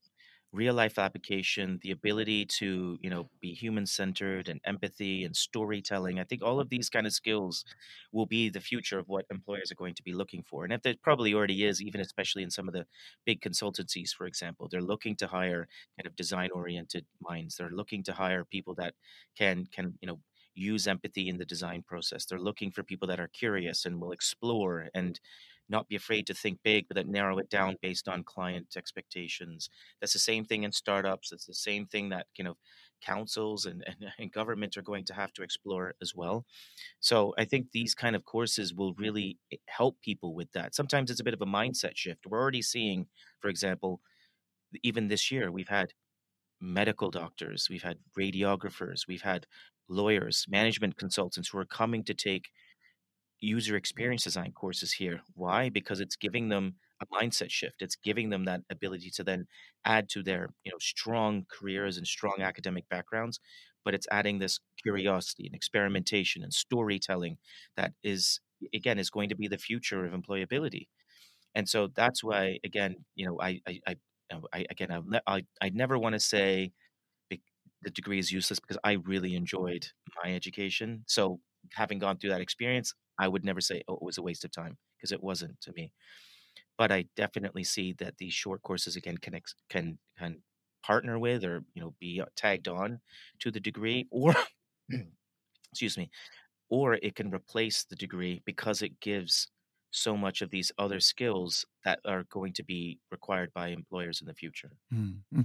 real 0.53 0.75
life 0.75 0.99
application, 0.99 1.79
the 1.83 1.91
ability 1.91 2.47
to, 2.47 2.99
you 3.03 3.11
know, 3.11 3.29
be 3.41 3.53
human 3.53 3.87
centered 3.87 4.49
and 4.49 4.61
empathy 4.65 5.25
and 5.25 5.37
storytelling. 5.37 6.19
I 6.19 6.25
think 6.25 6.43
all 6.43 6.61
of 6.61 6.71
these 6.71 6.88
kind 6.88 7.07
of 7.07 7.12
skills 7.12 7.65
will 8.12 8.26
be 8.26 8.49
the 8.49 8.61
future 8.61 8.99
of 8.99 9.09
what 9.09 9.26
employers 9.31 9.71
are 9.71 9.76
going 9.76 9.95
to 9.95 10.03
be 10.03 10.15
looking 10.15 10.43
for. 10.43 10.65
And 10.65 10.73
if 10.73 10.83
there 10.83 10.95
probably 11.03 11.35
already 11.35 11.65
is, 11.65 11.83
even 11.83 12.00
especially 12.00 12.43
in 12.43 12.50
some 12.50 12.69
of 12.69 12.75
the 12.75 12.87
big 13.25 13.41
consultancies, 13.41 14.11
for 14.12 14.26
example, 14.26 14.69
they're 14.71 14.81
looking 14.81 15.17
to 15.17 15.26
hire 15.26 15.69
kind 15.99 16.07
of 16.07 16.17
design 16.17 16.50
oriented 16.55 17.05
minds. 17.21 17.57
They're 17.57 17.71
looking 17.71 18.03
to 18.05 18.12
hire 18.12 18.45
people 18.45 18.75
that 18.76 18.95
can 19.37 19.67
can, 19.73 19.95
you 20.00 20.07
know, 20.09 20.21
use 20.55 20.87
empathy 20.87 21.29
in 21.29 21.37
the 21.37 21.45
design 21.45 21.85
process. 21.87 22.25
They're 22.25 22.38
looking 22.38 22.71
for 22.71 22.83
people 22.83 23.09
that 23.09 23.21
are 23.21 23.29
curious 23.29 23.85
and 23.85 24.00
will 24.00 24.12
explore 24.12 24.88
and 24.95 25.21
not 25.68 25.88
be 25.88 25.96
afraid 25.96 26.26
to 26.26 26.35
think 26.35 26.58
big, 26.62 26.87
but 26.88 26.96
that 26.96 27.08
narrow 27.08 27.38
it 27.38 27.50
down 27.50 27.76
based 27.82 28.08
on 28.08 28.23
client 28.23 28.75
expectations. 28.76 29.68
That's 30.00 30.12
the 30.12 30.18
same 30.18 30.44
thing 30.44 30.62
in 30.62 30.73
startups. 30.73 31.32
It's 31.32 31.46
the 31.46 31.54
same 31.54 31.87
thing 31.87 32.11
that 32.11 32.26
kind 32.37 32.49
of 32.49 32.56
councils 33.04 33.66
and, 33.66 33.85
and, 33.87 33.96
and 34.18 34.32
government 34.32 34.76
are 34.76 34.82
going 34.82 35.04
to 35.06 35.14
have 35.14 35.32
to 35.35 35.42
explore 35.42 35.94
as 36.00 36.14
well. 36.14 36.44
So 37.00 37.35
I 37.38 37.44
think 37.44 37.73
these 37.73 37.94
kind 37.94 38.16
of 38.16 38.25
courses 38.25 38.75
will 38.75 38.94
really 38.94 39.38
help 39.66 40.00
people 40.00 40.35
with 40.35 40.52
that. 40.52 40.75
Sometimes 40.75 41.11
it's 41.11 41.20
a 41.20 41.25
bit 41.25 41.35
of 41.35 41.42
a 41.42 41.46
mindset 41.46 41.96
shift. 41.96 42.26
We're 42.26 42.40
already 42.40 42.62
seeing, 42.62 43.06
for 43.40 43.49
example, 43.49 44.00
even 44.82 45.08
this 45.08 45.30
year 45.30 45.50
we've 45.50 45.68
had 45.68 45.92
medical 46.61 47.11
doctors, 47.11 47.68
we've 47.70 47.82
had 47.82 47.99
radiographers, 48.18 49.06
we've 49.06 49.23
had 49.23 49.46
lawyers, 49.88 50.46
management 50.49 50.96
consultants 50.96 51.50
who 51.50 51.58
are 51.58 51.64
coming 51.64 52.02
to 52.04 52.14
take 52.14 52.49
user 53.40 53.76
experience 53.76 54.25
design 54.25 54.52
courses 54.52 54.93
here. 54.93 55.21
Why? 55.35 55.69
Because 55.69 56.00
it's 56.00 56.16
giving 56.16 56.49
them 56.49 56.76
a 57.00 57.07
mindset 57.07 57.50
shift. 57.50 57.83
It's 57.83 57.97
giving 57.97 58.31
them 58.31 58.45
that 58.45 58.62
ability 58.71 59.11
to 59.16 59.25
then 59.25 59.47
add 59.85 60.09
to 60.11 60.23
their, 60.23 60.50
you 60.64 60.73
know, 60.73 60.78
strong 60.81 61.47
careers 61.50 61.97
and 61.99 62.07
strong 62.07 62.37
academic 62.40 62.88
backgrounds, 62.88 63.38
but 63.85 63.95
it's 63.95 64.07
adding 64.11 64.38
this 64.38 64.59
curiosity 64.83 65.47
and 65.47 65.55
experimentation 65.55 66.43
and 66.43 66.52
storytelling 66.52 67.37
that 67.76 67.93
is 68.02 68.40
again 68.75 68.99
is 68.99 69.11
going 69.11 69.28
to 69.28 69.37
be 69.37 69.49
the 69.49 69.59
future 69.59 70.07
of 70.07 70.12
employability. 70.12 70.88
And 71.55 71.69
so 71.69 71.88
that's 71.95 72.25
why 72.25 72.59
again, 72.64 72.97
you 73.14 73.26
know, 73.26 73.40
I 73.40 73.61
I 73.69 73.81
I, 73.88 73.97
I 74.52 74.66
again 74.71 74.93
I 74.93 75.21
I, 75.26 75.47
I 75.62 75.71
never 75.71 75.99
want 75.99 76.14
to 76.14 76.21
say 76.21 76.73
the 77.83 77.90
degree 77.90 78.19
is 78.19 78.33
useless 78.33 78.59
because 78.61 78.78
I 78.85 78.93
really 78.93 79.35
enjoyed 79.35 79.87
my 80.23 80.35
education. 80.35 81.05
So 81.07 81.40
having 81.75 81.99
gone 81.99 82.19
through 82.19 82.31
that 82.31 82.40
experience, 82.40 82.95
I 83.18 83.28
would 83.28 83.44
never 83.44 83.61
say, 83.61 83.82
oh, 83.88 83.94
it 83.94 84.02
was 84.02 84.18
a 84.18 84.23
waste 84.23 84.44
of 84.44 84.52
time 84.52 84.76
because 84.96 85.12
it 85.12 85.23
wasn't 85.23 85.61
to 85.62 85.73
me. 85.73 85.92
But 86.78 86.92
I 86.92 87.06
definitely 87.16 87.64
see 87.64 87.94
that 87.94 88.18
these 88.18 88.35
short 88.35 88.62
courses 88.62 88.96
again 88.96 89.18
can 89.18 89.40
can 89.70 89.99
can 90.18 90.42
partner 90.82 91.18
with 91.18 91.44
or 91.44 91.64
you 91.75 91.82
know 91.82 91.94
be 91.99 92.20
uh, 92.20 92.26
tagged 92.37 92.68
on 92.68 93.00
to 93.40 93.50
the 93.50 93.61
degree 93.61 94.06
or 94.11 94.35
excuse 95.73 95.99
me 95.99 96.11
or 96.68 96.94
it 96.94 97.14
can 97.14 97.30
replace 97.30 97.85
the 97.85 97.96
degree 97.96 98.42
because 98.44 98.82
it 98.82 99.00
gives 99.00 99.49
so 99.90 100.16
much 100.16 100.42
of 100.42 100.50
these 100.50 100.70
other 100.78 101.00
skills 101.00 101.64
that 101.85 102.00
are 102.04 102.25
going 102.25 102.52
to 102.52 102.62
be 102.62 102.99
required 103.11 103.50
by 103.54 103.68
employers 103.68 104.20
in 104.20 104.26
the 104.26 104.35
future. 104.35 104.70
Mm-hmm. 104.92 105.42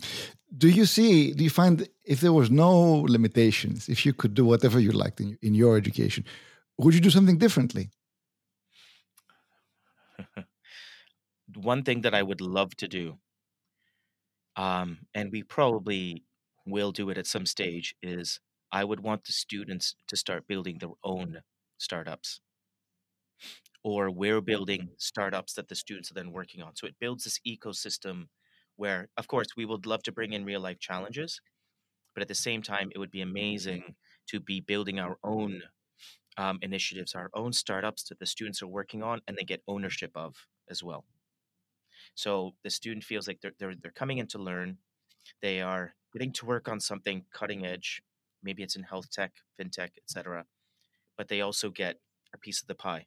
Do 0.57 0.67
you 0.67 0.85
see, 0.85 1.31
do 1.33 1.43
you 1.43 1.49
find 1.49 1.87
if 2.03 2.21
there 2.21 2.33
was 2.33 2.51
no 2.51 3.01
limitations, 3.01 3.87
if 3.87 4.05
you 4.05 4.13
could 4.13 4.33
do 4.33 4.43
whatever 4.43 4.79
you 4.79 4.91
liked 4.91 5.21
in, 5.21 5.37
in 5.41 5.53
your 5.53 5.77
education, 5.77 6.25
would 6.83 6.93
you 6.93 7.01
do 7.01 7.09
something 7.09 7.37
differently? 7.37 7.91
One 11.55 11.83
thing 11.83 12.01
that 12.01 12.15
I 12.15 12.23
would 12.23 12.41
love 12.41 12.75
to 12.77 12.87
do, 12.87 13.19
um, 14.55 14.99
and 15.13 15.31
we 15.31 15.43
probably 15.43 16.25
will 16.65 16.91
do 16.91 17.09
it 17.09 17.17
at 17.17 17.27
some 17.27 17.45
stage, 17.45 17.95
is 18.01 18.39
I 18.71 18.83
would 18.83 18.99
want 18.99 19.25
the 19.25 19.31
students 19.33 19.95
to 20.07 20.15
start 20.15 20.47
building 20.47 20.77
their 20.79 20.91
own 21.03 21.41
startups. 21.77 22.41
Or 23.83 24.09
we're 24.11 24.41
building 24.41 24.95
startups 24.97 25.53
that 25.53 25.67
the 25.67 25.75
students 25.75 26.09
are 26.11 26.15
then 26.15 26.31
working 26.31 26.61
on. 26.61 26.75
So 26.75 26.87
it 26.87 26.99
builds 26.99 27.23
this 27.23 27.39
ecosystem 27.47 28.29
where, 28.75 29.09
of 29.17 29.27
course, 29.27 29.55
we 29.55 29.65
would 29.65 29.85
love 29.85 30.03
to 30.03 30.11
bring 30.11 30.33
in 30.33 30.45
real 30.45 30.61
life 30.61 30.79
challenges, 30.79 31.41
but 32.15 32.21
at 32.21 32.27
the 32.29 32.35
same 32.35 32.61
time, 32.63 32.91
it 32.93 32.99
would 32.99 33.11
be 33.11 33.21
amazing 33.21 33.95
to 34.27 34.39
be 34.39 34.59
building 34.61 34.99
our 34.99 35.17
own 35.23 35.63
um, 36.41 36.57
initiatives, 36.63 37.13
our 37.13 37.29
own 37.35 37.53
startups 37.53 38.03
that 38.09 38.17
the 38.17 38.25
students 38.25 38.63
are 38.63 38.67
working 38.67 39.03
on 39.03 39.21
and 39.27 39.37
they 39.37 39.43
get 39.43 39.61
ownership 39.67 40.11
of 40.15 40.35
as 40.71 40.83
well. 40.83 41.05
So 42.15 42.53
the 42.63 42.71
student 42.71 43.03
feels 43.03 43.27
like 43.27 43.39
they're, 43.41 43.53
they're, 43.59 43.75
they're 43.79 43.91
coming 43.91 44.17
in 44.17 44.25
to 44.27 44.39
learn. 44.39 44.77
They 45.43 45.61
are 45.61 45.93
getting 46.13 46.33
to 46.33 46.47
work 46.47 46.67
on 46.67 46.79
something 46.79 47.25
cutting 47.31 47.63
edge. 47.63 48.01
Maybe 48.41 48.63
it's 48.63 48.75
in 48.75 48.81
health 48.81 49.11
tech, 49.11 49.33
fintech, 49.59 49.91
etc. 50.03 50.45
But 51.15 51.27
they 51.27 51.41
also 51.41 51.69
get 51.69 51.97
a 52.33 52.39
piece 52.39 52.59
of 52.59 52.67
the 52.67 52.75
pie 52.75 53.05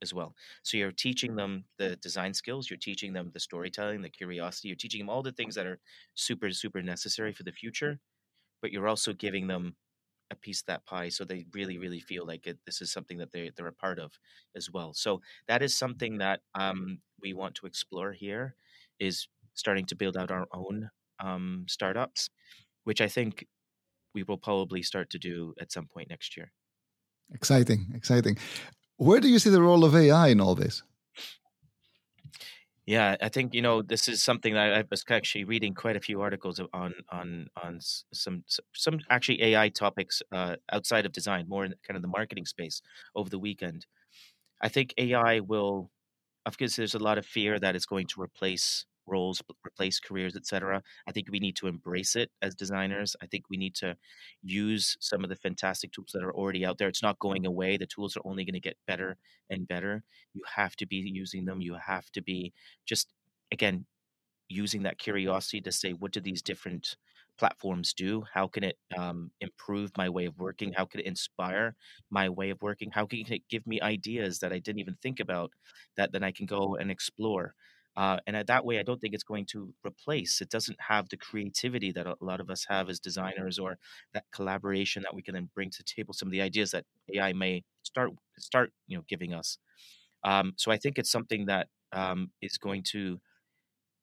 as 0.00 0.14
well. 0.14 0.36
So 0.62 0.76
you're 0.76 0.92
teaching 0.92 1.34
them 1.34 1.64
the 1.76 1.96
design 1.96 2.32
skills, 2.34 2.70
you're 2.70 2.78
teaching 2.78 3.12
them 3.12 3.32
the 3.34 3.40
storytelling, 3.40 4.00
the 4.00 4.08
curiosity, 4.08 4.68
you're 4.68 4.76
teaching 4.76 5.00
them 5.00 5.10
all 5.10 5.24
the 5.24 5.32
things 5.32 5.56
that 5.56 5.66
are 5.66 5.80
super, 6.14 6.52
super 6.52 6.82
necessary 6.82 7.32
for 7.32 7.42
the 7.42 7.52
future. 7.52 7.98
But 8.62 8.70
you're 8.70 8.88
also 8.88 9.12
giving 9.12 9.48
them 9.48 9.74
a 10.30 10.36
piece 10.36 10.60
of 10.60 10.66
that 10.66 10.86
pie 10.86 11.08
so 11.08 11.24
they 11.24 11.44
really 11.52 11.78
really 11.78 12.00
feel 12.00 12.26
like 12.26 12.46
it, 12.46 12.58
this 12.64 12.80
is 12.80 12.92
something 12.92 13.18
that 13.18 13.32
they, 13.32 13.50
they're 13.56 13.66
a 13.66 13.72
part 13.72 13.98
of 13.98 14.12
as 14.56 14.70
well. 14.70 14.92
So 14.94 15.20
that 15.48 15.62
is 15.62 15.76
something 15.76 16.18
that 16.18 16.40
um, 16.54 16.98
we 17.20 17.32
want 17.32 17.54
to 17.56 17.66
explore 17.66 18.12
here 18.12 18.54
is 18.98 19.28
starting 19.54 19.86
to 19.86 19.96
build 19.96 20.16
out 20.16 20.30
our 20.30 20.46
own 20.52 20.90
um, 21.18 21.64
startups 21.68 22.30
which 22.84 23.00
i 23.00 23.08
think 23.08 23.46
we 24.14 24.22
will 24.22 24.38
probably 24.38 24.82
start 24.82 25.10
to 25.10 25.18
do 25.18 25.54
at 25.60 25.72
some 25.72 25.86
point 25.86 26.10
next 26.10 26.36
year. 26.36 26.52
Exciting 27.32 27.92
exciting. 27.94 28.36
Where 28.96 29.20
do 29.20 29.28
you 29.28 29.38
see 29.38 29.50
the 29.50 29.62
role 29.62 29.84
of 29.84 29.94
ai 29.94 30.28
in 30.28 30.40
all 30.40 30.54
this 30.54 30.82
yeah, 32.90 33.16
I 33.20 33.28
think 33.28 33.54
you 33.54 33.62
know 33.62 33.82
this 33.82 34.08
is 34.08 34.22
something 34.22 34.54
that 34.54 34.72
I 34.74 34.84
was 34.90 35.04
actually 35.10 35.44
reading 35.44 35.74
quite 35.74 35.96
a 35.96 36.00
few 36.00 36.20
articles 36.20 36.60
on 36.72 36.94
on 37.10 37.46
on 37.62 37.78
some 38.12 38.44
some 38.74 38.98
actually 39.10 39.42
AI 39.42 39.68
topics 39.68 40.22
uh, 40.32 40.56
outside 40.72 41.06
of 41.06 41.12
design, 41.12 41.46
more 41.48 41.64
in 41.64 41.74
kind 41.86 41.96
of 41.96 42.02
the 42.02 42.08
marketing 42.08 42.46
space 42.46 42.82
over 43.14 43.30
the 43.30 43.38
weekend. 43.38 43.86
I 44.62 44.68
think 44.68 44.94
AI 44.98 45.40
will, 45.40 45.90
of 46.46 46.58
course, 46.58 46.76
there's 46.76 46.94
a 46.96 47.00
lot 47.00 47.18
of 47.18 47.26
fear 47.26 47.58
that 47.60 47.76
it's 47.76 47.86
going 47.86 48.08
to 48.08 48.22
replace 48.22 48.86
roles, 49.10 49.42
replace 49.66 50.00
careers, 50.00 50.36
etc. 50.36 50.82
I 51.06 51.12
think 51.12 51.28
we 51.30 51.40
need 51.40 51.56
to 51.56 51.66
embrace 51.66 52.16
it 52.16 52.30
as 52.42 52.54
designers. 52.54 53.16
I 53.22 53.26
think 53.26 53.44
we 53.50 53.56
need 53.56 53.74
to 53.76 53.96
use 54.42 54.96
some 55.00 55.24
of 55.24 55.30
the 55.30 55.36
fantastic 55.36 55.92
tools 55.92 56.12
that 56.14 56.22
are 56.22 56.34
already 56.34 56.64
out 56.64 56.78
there. 56.78 56.88
It's 56.88 57.02
not 57.02 57.18
going 57.18 57.46
away. 57.46 57.76
The 57.76 57.86
tools 57.86 58.16
are 58.16 58.22
only 58.24 58.44
going 58.44 58.54
to 58.54 58.60
get 58.60 58.76
better 58.86 59.16
and 59.50 59.68
better. 59.68 60.02
You 60.34 60.42
have 60.54 60.76
to 60.76 60.86
be 60.86 60.96
using 60.96 61.44
them. 61.44 61.60
You 61.60 61.74
have 61.74 62.10
to 62.12 62.22
be 62.22 62.52
just 62.86 63.08
again 63.52 63.86
using 64.48 64.82
that 64.82 64.98
curiosity 64.98 65.60
to 65.60 65.72
say 65.72 65.92
what 65.92 66.12
do 66.12 66.20
these 66.20 66.42
different 66.42 66.96
platforms 67.38 67.94
do 67.94 68.22
how 68.34 68.46
can 68.46 68.64
it 68.64 68.76
um, 68.98 69.30
improve 69.40 69.90
my 69.96 70.08
way 70.08 70.26
of 70.26 70.38
working 70.38 70.72
how 70.72 70.84
can 70.84 71.00
it 71.00 71.06
inspire 71.06 71.74
my 72.10 72.28
way 72.28 72.50
of 72.50 72.60
working 72.60 72.90
how 72.90 73.06
can 73.06 73.20
it 73.32 73.42
give 73.48 73.66
me 73.66 73.80
ideas 73.80 74.40
that 74.40 74.52
i 74.52 74.58
didn't 74.58 74.80
even 74.80 74.96
think 75.02 75.20
about 75.20 75.50
that 75.96 76.12
then 76.12 76.22
i 76.22 76.32
can 76.32 76.44
go 76.46 76.76
and 76.76 76.90
explore 76.90 77.54
uh, 77.96 78.18
and 78.26 78.46
that 78.46 78.64
way, 78.64 78.78
I 78.78 78.82
don't 78.82 79.00
think 79.00 79.14
it's 79.14 79.24
going 79.24 79.46
to 79.46 79.74
replace. 79.84 80.40
It 80.40 80.48
doesn't 80.48 80.78
have 80.88 81.08
the 81.08 81.16
creativity 81.16 81.92
that 81.92 82.06
a 82.06 82.16
lot 82.20 82.40
of 82.40 82.48
us 82.50 82.66
have 82.68 82.88
as 82.88 83.00
designers, 83.00 83.58
or 83.58 83.78
that 84.14 84.24
collaboration 84.32 85.02
that 85.02 85.14
we 85.14 85.22
can 85.22 85.34
then 85.34 85.50
bring 85.54 85.70
to 85.70 85.78
the 85.78 85.84
table. 85.84 86.14
Some 86.14 86.28
of 86.28 86.32
the 86.32 86.40
ideas 86.40 86.70
that 86.70 86.84
AI 87.14 87.32
may 87.32 87.64
start 87.82 88.10
start 88.38 88.72
you 88.86 88.96
know 88.96 89.04
giving 89.08 89.34
us. 89.34 89.58
Um, 90.24 90.54
so 90.56 90.70
I 90.72 90.78
think 90.78 90.98
it's 90.98 91.10
something 91.10 91.46
that 91.46 91.68
um, 91.92 92.30
is 92.42 92.58
going 92.58 92.84
to. 92.92 93.20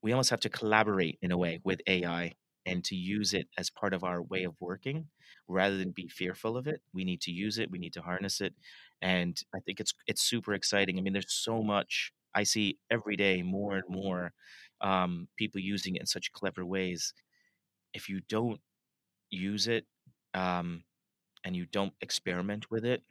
We 0.02 0.12
almost 0.12 0.30
have 0.30 0.40
to 0.42 0.50
collaborate 0.50 1.18
in 1.22 1.32
a 1.32 1.38
way 1.38 1.60
with 1.64 1.82
AI 1.88 2.34
and 2.66 2.84
to 2.86 2.96
use 2.96 3.34
it 3.34 3.48
as 3.58 3.70
part 3.70 3.94
of 3.94 4.04
our 4.04 4.22
way 4.22 4.44
of 4.44 4.56
working 4.60 5.08
rather 5.48 5.78
than 5.78 5.92
be 5.92 6.08
fearful 6.08 6.58
of 6.58 6.68
it. 6.68 6.82
We 6.94 7.04
need 7.04 7.22
to 7.22 7.32
use 7.32 7.58
it. 7.58 7.72
We 7.72 7.80
need 7.80 7.94
to 7.94 8.02
harness 8.02 8.42
it, 8.42 8.54
and 9.02 9.40
I 9.56 9.60
think 9.60 9.80
it's 9.80 9.94
it's 10.08 10.22
super 10.22 10.54
exciting. 10.54 10.98
I 10.98 11.02
mean, 11.02 11.14
there's 11.14 11.34
so 11.34 11.64
much 11.64 12.12
I 12.38 12.44
see 12.44 12.78
every 12.92 13.16
day 13.16 13.42
more 13.42 13.76
and 13.76 13.90
more 13.90 14.32
um, 14.82 15.28
people 15.38 15.60
using 15.60 15.96
it 15.96 16.02
in 16.02 16.06
such 16.06 16.32
clever 16.34 16.64
ways. 16.64 17.14
If 17.94 18.10
you 18.10 18.22
don't 18.30 18.62
use 19.32 19.68
it 19.68 19.86
um, 20.34 20.84
and 21.44 21.56
you 21.56 21.66
don't 21.66 21.94
experiment 22.02 22.70
with 22.70 22.86
it, 22.86 23.02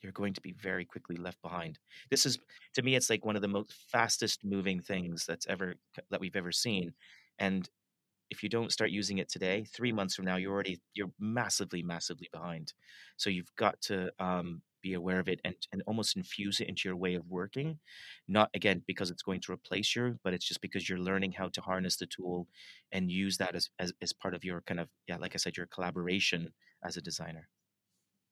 you're 0.00 0.20
going 0.20 0.34
to 0.34 0.40
be 0.40 0.54
very 0.60 0.84
quickly 0.84 1.16
left 1.16 1.40
behind. 1.40 1.78
This 2.10 2.26
is, 2.26 2.38
to 2.74 2.82
me, 2.82 2.96
it's 2.96 3.10
like 3.10 3.24
one 3.24 3.36
of 3.36 3.42
the 3.42 3.48
most 3.48 3.72
fastest 3.92 4.44
moving 4.44 4.80
things 4.80 5.24
that's 5.24 5.46
ever 5.46 5.74
that 6.10 6.20
we've 6.20 6.36
ever 6.36 6.52
seen, 6.52 6.94
and 7.38 7.70
if 8.30 8.42
you 8.42 8.48
don't 8.48 8.72
start 8.72 8.90
using 8.90 9.18
it 9.18 9.28
today, 9.30 9.64
three 9.64 9.92
months 9.92 10.14
from 10.16 10.24
now, 10.24 10.36
you're 10.36 10.52
already 10.52 10.80
you're 10.94 11.12
massively, 11.20 11.82
massively 11.82 12.28
behind. 12.32 12.72
So 13.16 13.30
you've 13.30 13.54
got 13.56 13.80
to 13.82 14.10
um, 14.18 14.62
be 14.84 14.94
aware 14.94 15.18
of 15.18 15.28
it 15.28 15.40
and, 15.44 15.56
and 15.72 15.82
almost 15.86 16.16
infuse 16.16 16.60
it 16.60 16.68
into 16.68 16.88
your 16.88 16.96
way 16.96 17.14
of 17.14 17.24
working. 17.28 17.78
Not 18.28 18.50
again 18.54 18.82
because 18.86 19.10
it's 19.10 19.22
going 19.28 19.40
to 19.42 19.52
replace 19.52 19.96
you, 19.96 20.18
but 20.22 20.34
it's 20.34 20.46
just 20.46 20.60
because 20.60 20.88
you're 20.88 21.06
learning 21.08 21.32
how 21.32 21.48
to 21.48 21.60
harness 21.60 21.96
the 21.96 22.06
tool 22.06 22.46
and 22.92 23.10
use 23.10 23.38
that 23.38 23.54
as, 23.54 23.70
as, 23.78 23.92
as 24.02 24.12
part 24.12 24.34
of 24.34 24.44
your 24.44 24.60
kind 24.60 24.80
of 24.80 24.88
yeah, 25.08 25.16
like 25.16 25.34
I 25.34 25.38
said, 25.38 25.56
your 25.56 25.66
collaboration 25.66 26.52
as 26.84 26.96
a 26.96 27.02
designer. 27.02 27.48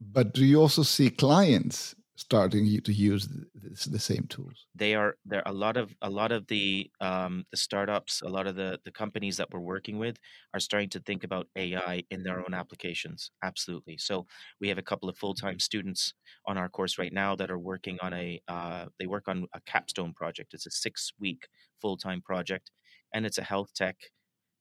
But 0.01 0.35
do 0.35 0.45
you 0.45 0.61
also 0.61 0.83
see 0.83 1.11
clients 1.11 1.95
starting 2.23 2.65
to 2.81 2.93
use 2.93 3.29
the, 3.55 3.99
same 3.99 4.27
tools? 4.29 4.67
They 4.75 4.95
are 4.95 5.17
there. 5.25 5.43
A 5.47 5.53
lot 5.53 5.77
of 5.77 5.95
a 6.03 6.11
lot 6.11 6.31
of 6.33 6.47
the 6.47 6.91
um, 7.01 7.45
the 7.51 7.57
startups, 7.57 8.23
a 8.23 8.29
lot 8.37 8.47
of 8.47 8.55
the 8.55 8.79
the 8.85 8.93
companies 9.03 9.37
that 9.39 9.49
we're 9.53 9.69
working 9.75 9.99
with 9.99 10.17
are 10.55 10.61
starting 10.61 10.91
to 10.91 11.01
think 11.01 11.25
about 11.25 11.49
AI 11.57 12.03
in 12.11 12.23
their 12.23 12.39
own 12.39 12.55
applications. 12.55 13.31
Absolutely. 13.43 13.97
So 13.99 14.27
we 14.61 14.69
have 14.69 14.79
a 14.79 14.89
couple 14.91 15.09
of 15.09 15.17
full 15.19 15.35
time 15.35 15.59
students 15.59 16.15
on 16.47 16.57
our 16.57 16.69
course 16.69 16.99
right 16.99 17.13
now 17.13 17.37
that 17.37 17.51
are 17.51 17.59
working 17.73 17.99
on 18.01 18.13
a. 18.15 18.41
Uh, 18.49 18.87
they 18.99 19.07
work 19.07 19.27
on 19.29 19.47
a 19.53 19.61
capstone 19.73 20.13
project. 20.15 20.55
It's 20.55 20.67
a 20.67 20.71
six 20.71 21.13
week 21.19 21.49
full 21.81 21.97
time 21.97 22.23
project, 22.23 22.71
and 23.13 23.27
it's 23.27 23.39
a 23.39 23.49
health 23.53 23.71
tech 23.75 23.97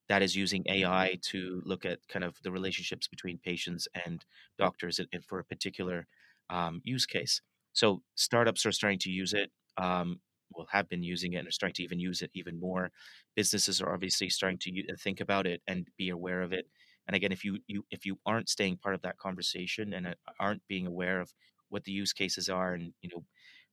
that 0.10 0.22
is 0.22 0.36
using 0.36 0.64
AI 0.68 1.18
to 1.32 1.62
look 1.66 1.86
at 1.86 2.00
kind 2.10 2.26
of 2.26 2.36
the 2.44 2.52
relationships 2.52 3.08
between 3.08 3.38
patients 3.38 3.88
and 4.06 4.26
doctors 4.58 5.00
for 5.28 5.40
a 5.40 5.46
particular 5.46 6.06
um, 6.50 6.82
use 6.84 7.06
case. 7.06 7.42
So 7.74 8.04
startups 8.16 8.66
are 8.66 8.72
starting 8.72 9.00
to 9.00 9.12
use 9.12 9.34
it. 9.34 9.52
Um, 9.78 10.20
well, 10.54 10.68
have 10.72 10.90
been 10.90 11.04
using 11.04 11.34
it 11.34 11.38
and 11.38 11.48
are 11.48 11.52
starting 11.52 11.76
to 11.76 11.84
even 11.84 12.00
use 12.00 12.22
it 12.22 12.32
even 12.34 12.60
more. 12.60 12.92
Businesses 13.36 13.82
are 13.82 13.94
obviously 13.94 14.30
starting 14.30 14.60
to 14.60 14.96
think 14.98 15.22
about 15.22 15.48
it 15.48 15.62
and 15.68 15.88
be 15.98 16.10
aware 16.10 16.42
of 16.42 16.52
it. 16.52 16.68
And 17.08 17.16
again, 17.16 17.32
if 17.32 17.44
you, 17.46 17.60
you 17.68 17.86
if 17.90 18.06
you 18.06 18.20
aren't 18.26 18.50
staying 18.50 18.78
part 18.78 18.96
of 18.96 19.02
that 19.04 19.18
conversation 19.18 19.94
and 19.94 20.08
uh, 20.08 20.14
aren't 20.40 20.68
being 20.68 20.88
aware 20.88 21.22
of 21.22 21.34
what 21.70 21.84
the 21.86 21.92
use 21.92 22.14
cases 22.14 22.50
are 22.50 22.74
and 22.74 22.94
you 23.02 23.10
know 23.14 23.24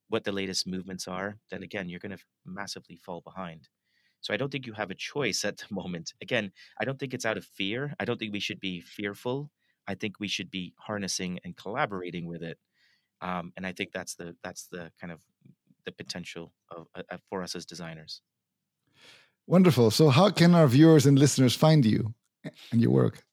what 0.08 0.24
the 0.24 0.32
latest 0.32 0.66
movements 0.66 1.06
are, 1.08 1.38
then 1.50 1.62
again 1.62 1.88
you're 1.88 2.00
going 2.00 2.16
to 2.16 2.22
massively 2.46 2.96
fall 2.96 3.20
behind. 3.20 3.68
So 4.20 4.34
I 4.34 4.36
don't 4.36 4.50
think 4.50 4.66
you 4.66 4.72
have 4.74 4.90
a 4.90 4.94
choice 4.94 5.44
at 5.44 5.58
the 5.58 5.66
moment. 5.74 6.12
Again, 6.22 6.52
I 6.80 6.84
don't 6.84 6.98
think 6.98 7.14
it's 7.14 7.26
out 7.26 7.38
of 7.38 7.44
fear. 7.44 7.94
I 8.00 8.04
don't 8.04 8.18
think 8.18 8.32
we 8.32 8.40
should 8.40 8.60
be 8.60 8.80
fearful. 8.80 9.50
I 9.86 9.94
think 9.94 10.20
we 10.20 10.28
should 10.28 10.50
be 10.50 10.74
harnessing 10.78 11.40
and 11.44 11.56
collaborating 11.56 12.26
with 12.26 12.42
it. 12.42 12.58
Um, 13.20 13.52
and 13.56 13.66
I 13.66 13.72
think 13.72 13.90
that's 13.92 14.14
the 14.14 14.36
that's 14.42 14.68
the 14.68 14.90
kind 15.00 15.12
of 15.12 15.20
the 15.84 15.92
potential 15.92 16.52
of, 16.70 16.86
uh, 16.94 17.16
for 17.28 17.42
us 17.42 17.54
as 17.54 17.64
designers. 17.64 18.22
Wonderful. 19.46 19.90
So, 19.90 20.10
how 20.10 20.30
can 20.30 20.54
our 20.54 20.66
viewers 20.66 21.06
and 21.06 21.18
listeners 21.18 21.54
find 21.54 21.84
you 21.84 22.14
and 22.70 22.80
your 22.80 22.90
work? 22.90 23.24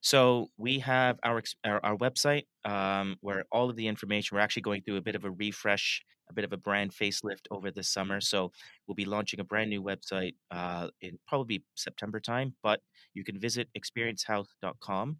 So 0.00 0.48
we 0.56 0.78
have 0.80 1.18
our 1.22 1.42
our, 1.64 1.84
our 1.84 1.96
website 1.96 2.44
um, 2.64 3.16
where 3.20 3.44
all 3.52 3.70
of 3.70 3.76
the 3.76 3.86
information. 3.86 4.34
We're 4.34 4.42
actually 4.42 4.62
going 4.62 4.82
through 4.82 4.96
a 4.96 5.02
bit 5.02 5.14
of 5.14 5.24
a 5.24 5.30
refresh, 5.30 6.02
a 6.28 6.32
bit 6.32 6.44
of 6.44 6.52
a 6.52 6.56
brand 6.56 6.92
facelift 6.92 7.46
over 7.50 7.70
this 7.70 7.88
summer. 7.88 8.20
So 8.20 8.52
we'll 8.86 8.94
be 8.94 9.04
launching 9.04 9.40
a 9.40 9.44
brand 9.44 9.70
new 9.70 9.82
website 9.82 10.34
uh, 10.50 10.88
in 11.00 11.18
probably 11.26 11.62
September 11.74 12.20
time. 12.20 12.54
But 12.62 12.80
you 13.14 13.24
can 13.24 13.38
visit 13.38 13.68
experiencehaus.com. 13.78 15.18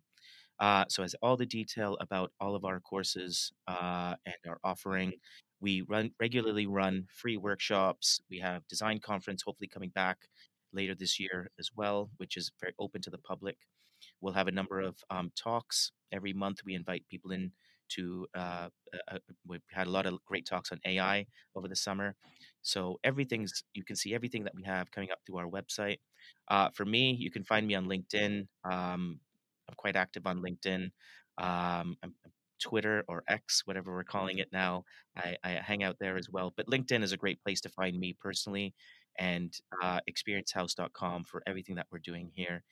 Uh, 0.58 0.84
so 0.88 1.02
has 1.02 1.14
all 1.22 1.36
the 1.36 1.46
detail 1.46 1.96
about 2.00 2.32
all 2.40 2.54
of 2.54 2.64
our 2.64 2.80
courses 2.80 3.52
uh, 3.68 4.14
and 4.24 4.36
our 4.48 4.58
offering. 4.64 5.12
We 5.60 5.82
run 5.82 6.10
regularly 6.20 6.66
run 6.66 7.06
free 7.12 7.36
workshops. 7.36 8.20
We 8.30 8.38
have 8.40 8.66
design 8.68 9.00
conference 9.00 9.42
hopefully 9.44 9.68
coming 9.68 9.90
back 9.90 10.18
later 10.72 10.94
this 10.94 11.18
year 11.18 11.50
as 11.58 11.70
well, 11.74 12.10
which 12.18 12.36
is 12.36 12.52
very 12.60 12.74
open 12.78 13.00
to 13.02 13.10
the 13.10 13.18
public. 13.18 13.56
We'll 14.20 14.34
have 14.34 14.48
a 14.48 14.52
number 14.52 14.80
of 14.80 14.96
um, 15.10 15.32
talks 15.36 15.92
every 16.12 16.32
month. 16.32 16.60
We 16.64 16.74
invite 16.74 17.04
people 17.08 17.32
in 17.32 17.52
to. 17.90 18.26
Uh, 18.34 18.68
uh, 19.10 19.18
we've 19.46 19.62
had 19.70 19.86
a 19.86 19.90
lot 19.90 20.06
of 20.06 20.18
great 20.26 20.46
talks 20.46 20.72
on 20.72 20.80
AI 20.86 21.26
over 21.54 21.68
the 21.68 21.76
summer. 21.76 22.14
So 22.62 22.98
everything's 23.04 23.62
you 23.74 23.84
can 23.84 23.96
see 23.96 24.14
everything 24.14 24.44
that 24.44 24.54
we 24.54 24.64
have 24.64 24.90
coming 24.90 25.10
up 25.10 25.18
through 25.26 25.38
our 25.38 25.48
website. 25.48 25.98
Uh, 26.48 26.70
for 26.74 26.84
me, 26.84 27.16
you 27.18 27.30
can 27.30 27.44
find 27.44 27.66
me 27.66 27.74
on 27.74 27.86
LinkedIn. 27.86 28.46
Um, 28.70 29.20
I'm 29.68 29.74
quite 29.76 29.96
active 29.96 30.26
on 30.26 30.42
LinkedIn. 30.42 30.90
Um, 31.38 31.96
I'm, 32.02 32.14
Twitter 32.58 33.04
or 33.06 33.22
X, 33.28 33.62
whatever 33.66 33.92
we're 33.92 34.02
calling 34.02 34.38
it 34.38 34.48
now. 34.50 34.84
I, 35.14 35.36
I, 35.44 35.50
hang 35.50 35.82
out 35.82 35.96
there 36.00 36.16
as 36.16 36.30
well. 36.30 36.54
But 36.56 36.68
LinkedIn 36.68 37.02
is 37.02 37.12
a 37.12 37.18
great 37.18 37.42
place 37.42 37.60
to 37.60 37.68
find 37.68 38.00
me 38.00 38.16
personally, 38.18 38.72
and 39.18 39.52
uh, 39.82 40.00
experiencehaus.com 40.10 41.24
for 41.24 41.42
everything 41.46 41.74
that 41.74 41.86
we're 41.92 41.98
doing 41.98 42.30
here 42.34 42.62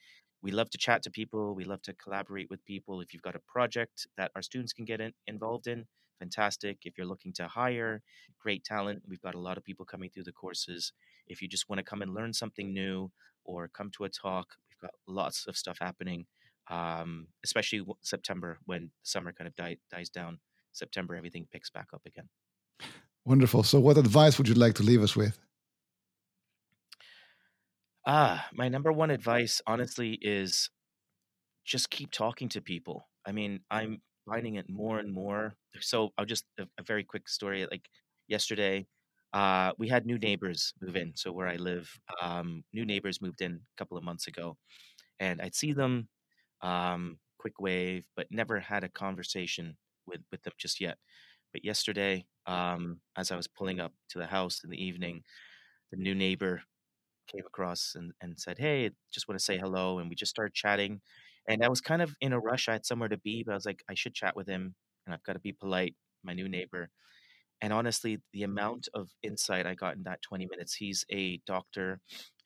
we 0.45 0.51
love 0.51 0.69
to 0.69 0.77
chat 0.77 1.01
to 1.01 1.09
people. 1.09 1.55
We 1.55 1.63
love 1.63 1.81
to 1.81 1.93
collaborate 1.93 2.51
with 2.51 2.63
people. 2.65 3.01
If 3.01 3.13
you've 3.13 3.23
got 3.23 3.35
a 3.35 3.39
project 3.47 4.05
that 4.15 4.29
our 4.35 4.43
students 4.43 4.73
can 4.73 4.85
get 4.85 5.01
in, 5.01 5.11
involved 5.25 5.65
in, 5.65 5.85
fantastic. 6.19 6.77
If 6.83 6.99
you're 6.99 7.07
looking 7.07 7.33
to 7.33 7.47
hire 7.47 8.03
great 8.39 8.63
talent, 8.63 9.01
we've 9.07 9.23
got 9.23 9.33
a 9.33 9.39
lot 9.39 9.57
of 9.57 9.63
people 9.63 9.85
coming 9.87 10.11
through 10.11 10.25
the 10.25 10.31
courses. 10.31 10.93
If 11.27 11.41
you 11.41 11.47
just 11.47 11.67
want 11.67 11.79
to 11.79 11.83
come 11.83 12.03
and 12.03 12.13
learn 12.13 12.31
something 12.31 12.71
new 12.71 13.11
or 13.43 13.67
come 13.69 13.89
to 13.97 14.03
a 14.03 14.09
talk, 14.09 14.49
we've 14.69 14.79
got 14.79 14.93
lots 15.07 15.47
of 15.47 15.57
stuff 15.57 15.79
happening, 15.81 16.27
um, 16.69 17.27
especially 17.43 17.85
September 18.01 18.59
when 18.65 18.91
summer 19.03 19.31
kind 19.31 19.47
of 19.47 19.55
die, 19.55 19.77
dies 19.91 20.09
down. 20.09 20.39
September, 20.73 21.15
everything 21.15 21.47
picks 21.51 21.69
back 21.69 21.87
up 21.93 22.01
again. 22.05 22.27
Wonderful. 23.25 23.63
So, 23.63 23.79
what 23.79 23.97
advice 23.97 24.37
would 24.37 24.47
you 24.47 24.55
like 24.55 24.75
to 24.75 24.83
leave 24.83 25.01
us 25.01 25.15
with? 25.15 25.39
Ah, 28.05 28.47
my 28.53 28.69
number 28.69 28.91
one 28.91 29.09
advice, 29.09 29.61
honestly, 29.65 30.19
is 30.21 30.69
just 31.65 31.89
keep 31.89 32.11
talking 32.11 32.49
to 32.49 32.61
people. 32.61 33.07
I 33.25 33.31
mean, 33.31 33.61
I'm 33.71 34.01
finding 34.29 34.55
it 34.55 34.69
more 34.69 34.99
and 34.99 35.11
more. 35.11 35.55
So 35.81 36.11
I'll 36.17 36.25
just 36.25 36.45
a, 36.59 36.67
a 36.77 36.83
very 36.83 37.03
quick 37.03 37.27
story. 37.27 37.65
Like 37.69 37.89
yesterday, 38.27 38.87
uh, 39.33 39.71
we 39.77 39.89
had 39.89 40.05
new 40.05 40.17
neighbors 40.17 40.73
move 40.81 40.95
in. 40.95 41.13
So 41.15 41.31
where 41.31 41.47
I 41.47 41.55
live, 41.55 41.89
um, 42.21 42.63
new 42.73 42.85
neighbors 42.85 43.21
moved 43.21 43.41
in 43.41 43.53
a 43.53 43.75
couple 43.77 43.97
of 43.97 44.03
months 44.03 44.27
ago, 44.27 44.57
and 45.19 45.41
I'd 45.41 45.55
see 45.55 45.73
them, 45.73 46.07
um, 46.61 47.19
quick 47.39 47.59
wave, 47.59 48.05
but 48.15 48.27
never 48.31 48.59
had 48.59 48.83
a 48.83 48.89
conversation 48.89 49.77
with 50.07 50.21
with 50.31 50.43
them 50.43 50.53
just 50.57 50.81
yet. 50.81 50.97
But 51.53 51.65
yesterday, 51.65 52.25
um, 52.47 52.99
as 53.17 53.31
I 53.31 53.37
was 53.37 53.47
pulling 53.47 53.79
up 53.79 53.93
to 54.09 54.19
the 54.19 54.27
house 54.27 54.61
in 54.63 54.69
the 54.69 54.83
evening, 54.83 55.23
the 55.91 55.97
new 55.97 56.15
neighbor 56.15 56.63
came 57.27 57.45
across 57.45 57.93
and, 57.95 58.11
and 58.21 58.39
said, 58.39 58.57
Hey, 58.59 58.91
just 59.13 59.27
want 59.27 59.39
to 59.39 59.43
say 59.45 59.57
hello. 59.57 59.99
And 59.99 60.09
we 60.09 60.15
just 60.15 60.29
started 60.31 60.53
chatting. 60.53 61.01
And 61.47 61.63
I 61.63 61.69
was 61.69 61.81
kind 61.81 62.01
of 62.01 62.15
in 62.21 62.33
a 62.33 62.39
rush. 62.39 62.67
I 62.69 62.73
had 62.73 62.85
somewhere 62.85 63.09
to 63.09 63.17
be, 63.17 63.43
but 63.45 63.53
I 63.53 63.55
was 63.55 63.65
like, 63.65 63.83
I 63.89 63.93
should 63.95 64.13
chat 64.15 64.35
with 64.35 64.47
him 64.47 64.75
and 65.05 65.13
I've 65.13 65.23
got 65.23 65.33
to 65.33 65.39
be 65.39 65.53
polite, 65.53 65.95
my 66.23 66.33
new 66.33 66.49
neighbor. 66.49 66.89
And 67.61 67.71
honestly, 67.73 68.19
the 68.33 68.43
amount 68.43 68.87
of 68.93 69.09
insight 69.23 69.65
I 69.65 69.75
got 69.75 69.95
in 69.95 70.03
that 70.03 70.21
20 70.21 70.47
minutes, 70.47 70.75
he's 70.75 71.05
a 71.09 71.37
doctor, 71.45 71.99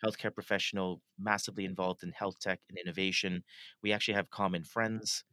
healthcare 0.06 0.34
professional, 0.34 1.02
massively 1.20 1.66
involved 1.66 2.04
in 2.04 2.12
health 2.12 2.40
tech 2.40 2.60
and 2.70 2.78
innovation. 2.78 3.44
We 3.84 3.92
actually 3.92 4.14
have 4.16 4.30
common 4.30 4.64
friends. 4.64 5.24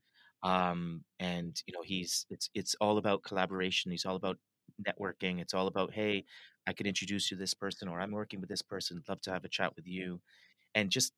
Um, 0.42 1.04
and 1.18 1.60
you 1.66 1.74
know, 1.74 1.82
he's 1.84 2.26
it's 2.30 2.50
it's 2.54 2.74
all 2.80 2.98
about 2.98 3.22
collaboration. 3.22 3.90
He's 3.90 4.04
all 4.04 4.16
about 4.16 4.38
networking. 4.86 5.40
It's 5.40 5.54
all 5.54 5.66
about, 5.66 5.92
hey, 5.92 6.24
I 6.66 6.72
could 6.72 6.86
introduce 6.86 7.30
you 7.30 7.36
to 7.36 7.40
this 7.40 7.54
person, 7.54 7.88
or 7.88 8.00
I'm 8.00 8.12
working 8.12 8.40
with 8.40 8.48
this 8.48 8.62
person. 8.62 9.02
Love 9.08 9.20
to 9.22 9.32
have 9.32 9.44
a 9.44 9.48
chat 9.48 9.74
with 9.76 9.86
you, 9.86 10.20
and 10.74 10.90
just 10.90 11.12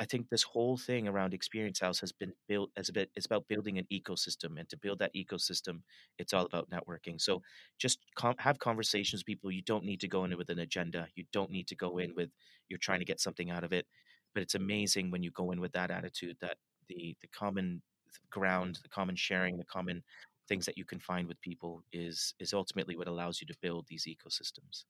I 0.00 0.04
think 0.04 0.28
this 0.28 0.42
whole 0.42 0.76
thing 0.76 1.06
around 1.06 1.34
Experience 1.34 1.78
Haus 1.80 2.00
has 2.00 2.10
been 2.10 2.32
built 2.48 2.70
as 2.76 2.88
a 2.88 2.92
bit. 2.92 3.10
It's 3.14 3.26
about 3.26 3.46
building 3.48 3.78
an 3.78 3.86
ecosystem, 3.92 4.58
and 4.58 4.68
to 4.68 4.76
build 4.76 4.98
that 4.98 5.14
ecosystem, 5.14 5.82
it's 6.18 6.32
all 6.32 6.46
about 6.46 6.68
networking. 6.70 7.20
So 7.20 7.42
just 7.78 8.00
com- 8.16 8.34
have 8.38 8.58
conversations 8.58 9.20
with 9.20 9.26
people. 9.26 9.52
You 9.52 9.62
don't 9.62 9.84
need 9.84 10.00
to 10.00 10.08
go 10.08 10.24
in 10.24 10.36
with 10.36 10.50
an 10.50 10.58
agenda. 10.58 11.06
You 11.14 11.24
don't 11.32 11.50
need 11.50 11.68
to 11.68 11.76
go 11.76 11.98
in 11.98 12.14
with 12.16 12.30
you're 12.68 12.78
trying 12.78 12.98
to 13.00 13.04
get 13.04 13.20
something 13.20 13.50
out 13.50 13.62
of 13.64 13.72
it. 13.72 13.86
But 14.34 14.42
it's 14.42 14.56
amazing 14.56 15.10
when 15.10 15.22
you 15.22 15.30
go 15.30 15.52
in 15.52 15.60
with 15.60 15.72
that 15.72 15.92
attitude 15.92 16.36
that 16.40 16.56
the 16.88 17.16
the 17.20 17.28
common 17.28 17.82
ground, 18.30 18.80
the 18.82 18.88
common 18.88 19.16
sharing, 19.16 19.56
the 19.56 19.64
common 19.64 20.02
things 20.48 20.66
that 20.66 20.76
you 20.76 20.84
can 20.84 21.00
find 21.00 21.28
with 21.28 21.40
people 21.40 21.82
is 21.92 22.34
is 22.40 22.52
ultimately 22.52 22.96
what 22.96 23.08
allows 23.08 23.40
you 23.40 23.46
to 23.46 23.54
build 23.62 23.86
these 23.88 24.06
ecosystems. 24.06 24.84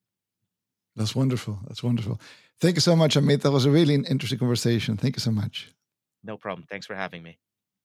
That's 0.97 1.15
wonderful. 1.15 1.59
That's 1.67 1.83
wonderful. 1.83 2.21
Thank 2.61 2.77
you 2.77 2.81
so 2.81 2.95
much, 2.95 3.17
Amit. 3.17 3.43
That 3.43 3.51
was 3.51 3.65
a 3.65 3.71
really 3.71 3.95
interesting 3.95 4.39
conversation. 4.39 4.97
Thank 4.97 5.17
you 5.17 5.21
so 5.21 5.31
much. 5.31 5.73
No 6.23 6.37
problem. 6.37 6.67
Thanks 6.71 6.87
for 6.87 6.95
having 6.95 7.23
me. 7.23 7.39